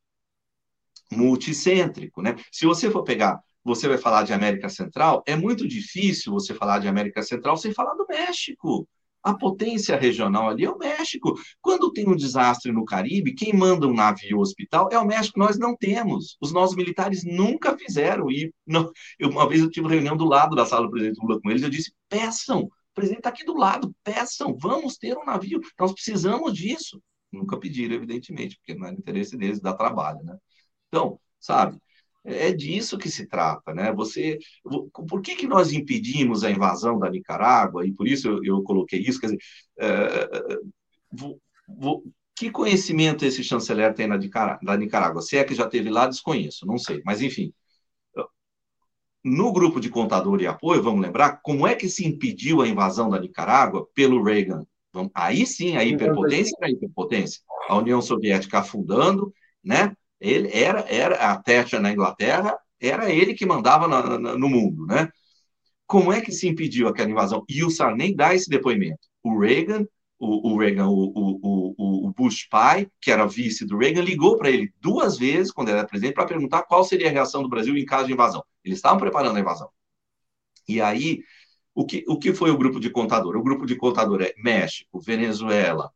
[1.12, 2.22] multicêntrico.
[2.22, 2.36] Né?
[2.52, 6.78] Se você for pegar você vai falar de América Central, é muito difícil você falar
[6.78, 8.88] de América Central sem falar do México.
[9.22, 11.34] A potência regional ali é o México.
[11.60, 15.38] Quando tem um desastre no Caribe, quem manda um navio hospital é o México.
[15.38, 16.36] Nós não temos.
[16.40, 18.30] Os nossos militares nunca fizeram.
[18.30, 21.40] E não, eu, uma vez eu tive reunião do lado da sala do presidente Lula
[21.40, 21.62] com eles.
[21.62, 22.62] Eu disse: peçam.
[22.62, 23.94] O presidente está aqui do lado.
[24.02, 24.56] Peçam.
[24.58, 25.60] Vamos ter um navio.
[25.78, 27.00] Nós precisamos disso.
[27.30, 30.36] Nunca pediram, evidentemente, porque não é interesse deles dar trabalho, né?
[30.88, 31.78] Então, sabe?
[32.22, 33.92] É disso que se trata, né?
[33.94, 34.38] Você,
[35.08, 37.86] por que, que nós impedimos a invasão da Nicarágua?
[37.86, 39.18] E por isso eu, eu coloquei isso.
[39.18, 39.38] Quer dizer,
[39.78, 40.28] é,
[41.10, 42.04] vou, vou,
[42.36, 45.22] que conhecimento esse chanceler tem na da Nicarágua?
[45.22, 47.00] Se é que já teve lá, desconheço, não sei.
[47.06, 47.52] Mas enfim,
[49.24, 53.10] no grupo de contador e apoio, vamos lembrar como é que se impediu a invasão
[53.10, 54.66] da Nicarágua pelo Reagan.
[55.14, 57.40] Aí sim, a hiperpotência era a hiperpotência.
[57.68, 59.94] A União Soviética afundando, né?
[60.20, 64.86] Ele era, era a Thatcher na Inglaterra, era ele que mandava na, na, no mundo,
[64.86, 65.08] né?
[65.86, 67.44] Como é que se impediu aquela invasão?
[67.48, 69.00] E o Sarney dá esse depoimento.
[69.22, 69.86] O Reagan,
[70.18, 74.50] o, o Reagan, o, o, o, Bush pai, que era vice do Reagan, ligou para
[74.50, 77.76] ele duas vezes, quando ele era presidente, para perguntar qual seria a reação do Brasil
[77.76, 78.44] em caso de invasão.
[78.64, 79.68] Eles estavam preparando a invasão.
[80.68, 81.20] E aí,
[81.74, 83.36] o que, o que foi o grupo de contador?
[83.36, 85.90] O grupo de contador é México, Venezuela,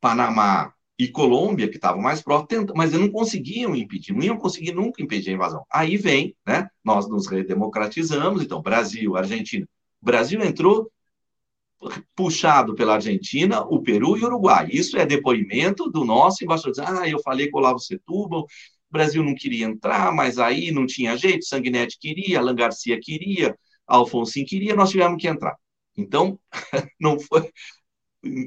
[0.00, 5.02] Panamá e Colômbia, que estavam mais próximos, mas não conseguiam impedir, não iam conseguir nunca
[5.02, 5.64] impedir a invasão.
[5.68, 6.68] Aí vem, né?
[6.84, 9.66] Nós nos redemocratizamos, então, Brasil, Argentina.
[10.00, 10.88] O Brasil entrou
[12.14, 14.68] puxado pela Argentina, o Peru e o Uruguai.
[14.70, 16.84] Isso é depoimento do nosso embaixador.
[16.86, 18.46] Ah, eu falei com o Olavo Setúbal, o
[18.92, 23.56] Brasil não queria entrar, mas aí não tinha jeito, Sanguinetti queria, Alan Garcia queria,
[23.88, 25.56] Alfonso queria, nós tivemos que entrar.
[25.96, 26.38] Então,
[27.00, 27.50] não foi.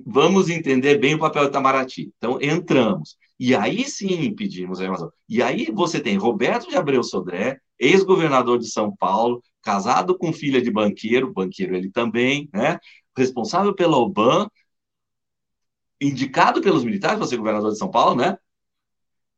[0.05, 2.13] Vamos entender bem o papel do Itamaraty.
[2.17, 3.17] Então, entramos.
[3.39, 5.11] E aí sim impedimos a invasão.
[5.27, 10.61] E aí você tem Roberto de Abreu Sodré, ex-governador de São Paulo, casado com filha
[10.61, 12.79] de banqueiro, banqueiro ele também, né?
[13.17, 14.47] responsável pela OBAN,
[16.01, 18.37] indicado pelos militares para ser governador de São Paulo, né?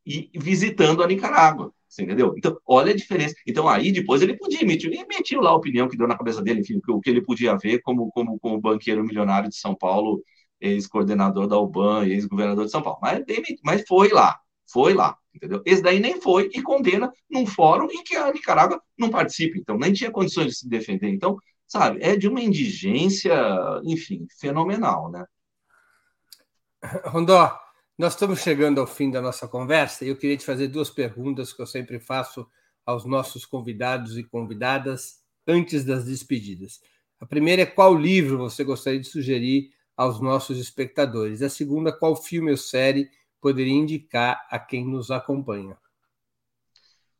[0.06, 1.74] E visitando a Nicarágua.
[1.88, 2.34] Você entendeu?
[2.38, 3.36] Então, olha a diferença.
[3.46, 6.60] Então, aí depois ele podia emitir, emitiu lá a opinião que deu na cabeça dele,
[6.60, 10.22] enfim, o que ele podia ver como, como, como banqueiro milionário de São Paulo,
[10.60, 13.00] ex-coordenador da UBAN, ex-governador de São Paulo.
[13.02, 13.24] Mas,
[13.64, 14.38] mas foi lá,
[14.72, 15.62] foi lá, entendeu?
[15.66, 19.78] Esse daí nem foi e condena num fórum em que a Nicarágua não participa, então
[19.78, 21.10] nem tinha condições de se defender.
[21.10, 23.34] Então, sabe, é de uma indigência,
[23.84, 25.26] enfim, fenomenal, né?
[27.06, 27.58] Rondó,
[27.98, 31.52] nós estamos chegando ao fim da nossa conversa e eu queria te fazer duas perguntas
[31.52, 32.48] que eu sempre faço
[32.86, 36.80] aos nossos convidados e convidadas antes das despedidas.
[37.20, 41.42] A primeira é qual livro você gostaria de sugerir aos nossos espectadores?
[41.42, 43.10] A segunda, qual filme ou série
[43.42, 45.76] poderia indicar a quem nos acompanha?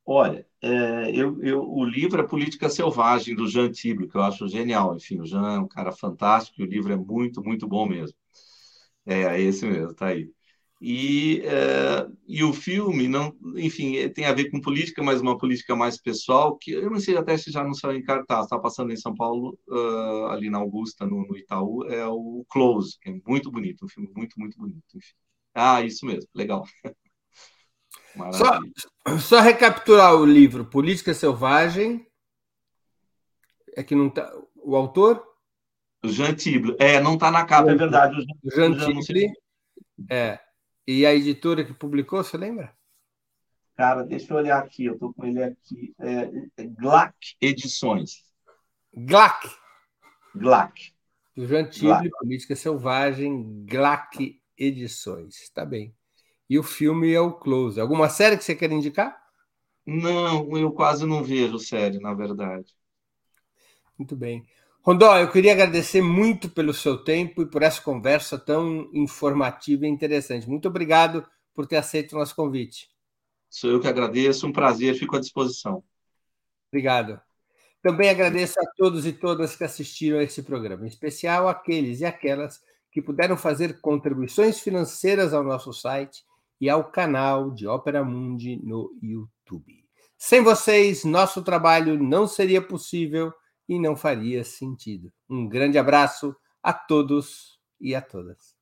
[0.06, 4.48] Olha, é, eu, eu, o livro é Política Selvagem, do Jean Tibre, que eu acho
[4.48, 4.96] genial.
[4.96, 8.16] Enfim, o Jean é um cara fantástico e o livro é muito, muito bom mesmo.
[9.06, 10.32] É, é esse mesmo, tá aí.
[10.80, 15.76] E, é, e o filme, não, enfim, tem a ver com política, mas uma política
[15.76, 18.92] mais pessoal, que eu não sei até se já não saiu em cartaz, está passando
[18.92, 23.16] em São Paulo, uh, ali na Augusta, no, no, Itaú, é o Close, que é
[23.28, 24.84] muito bonito, um filme muito, muito bonito.
[24.96, 25.14] Enfim.
[25.54, 26.64] Ah, isso mesmo, legal.
[28.34, 28.60] Só,
[29.20, 32.04] só, recapitular o livro, Política Selvagem,
[33.76, 35.24] é que não tá, o autor?
[36.04, 36.76] Jean Tible.
[36.80, 38.26] É, não está na capa, é verdade.
[38.44, 39.32] O Jean, Jean Tible.
[40.10, 40.40] É.
[40.88, 42.74] E a editora que publicou, você lembra?
[43.76, 45.94] Cara, deixa eu olhar aqui, eu estou com ele aqui.
[46.00, 48.24] É, é Glac Edições.
[48.96, 49.48] Glac.
[50.34, 50.94] Glac.
[51.36, 55.42] Jean Tible, Política Selvagem, Glac Edições.
[55.42, 55.94] Está bem.
[56.50, 57.80] E o filme é o Close.
[57.80, 59.16] Alguma série que você quer indicar?
[59.86, 62.74] Não, eu quase não vejo série, na verdade.
[63.98, 64.48] Muito bem.
[64.88, 69.90] Rondó, eu queria agradecer muito pelo seu tempo e por essa conversa tão informativa e
[69.90, 70.48] interessante.
[70.48, 72.88] Muito obrigado por ter aceito o nosso convite.
[73.50, 75.84] Sou eu que agradeço, um prazer, fico à disposição.
[76.72, 77.20] Obrigado.
[77.82, 82.06] Também agradeço a todos e todas que assistiram a esse programa, em especial aqueles e
[82.06, 86.24] aquelas que puderam fazer contribuições financeiras ao nosso site
[86.62, 89.84] e ao canal de Ópera Mundi no YouTube.
[90.18, 93.34] Sem vocês, nosso trabalho não seria possível
[93.68, 95.12] e não faria sentido.
[95.30, 98.56] Um grande abraço a todos e a todas.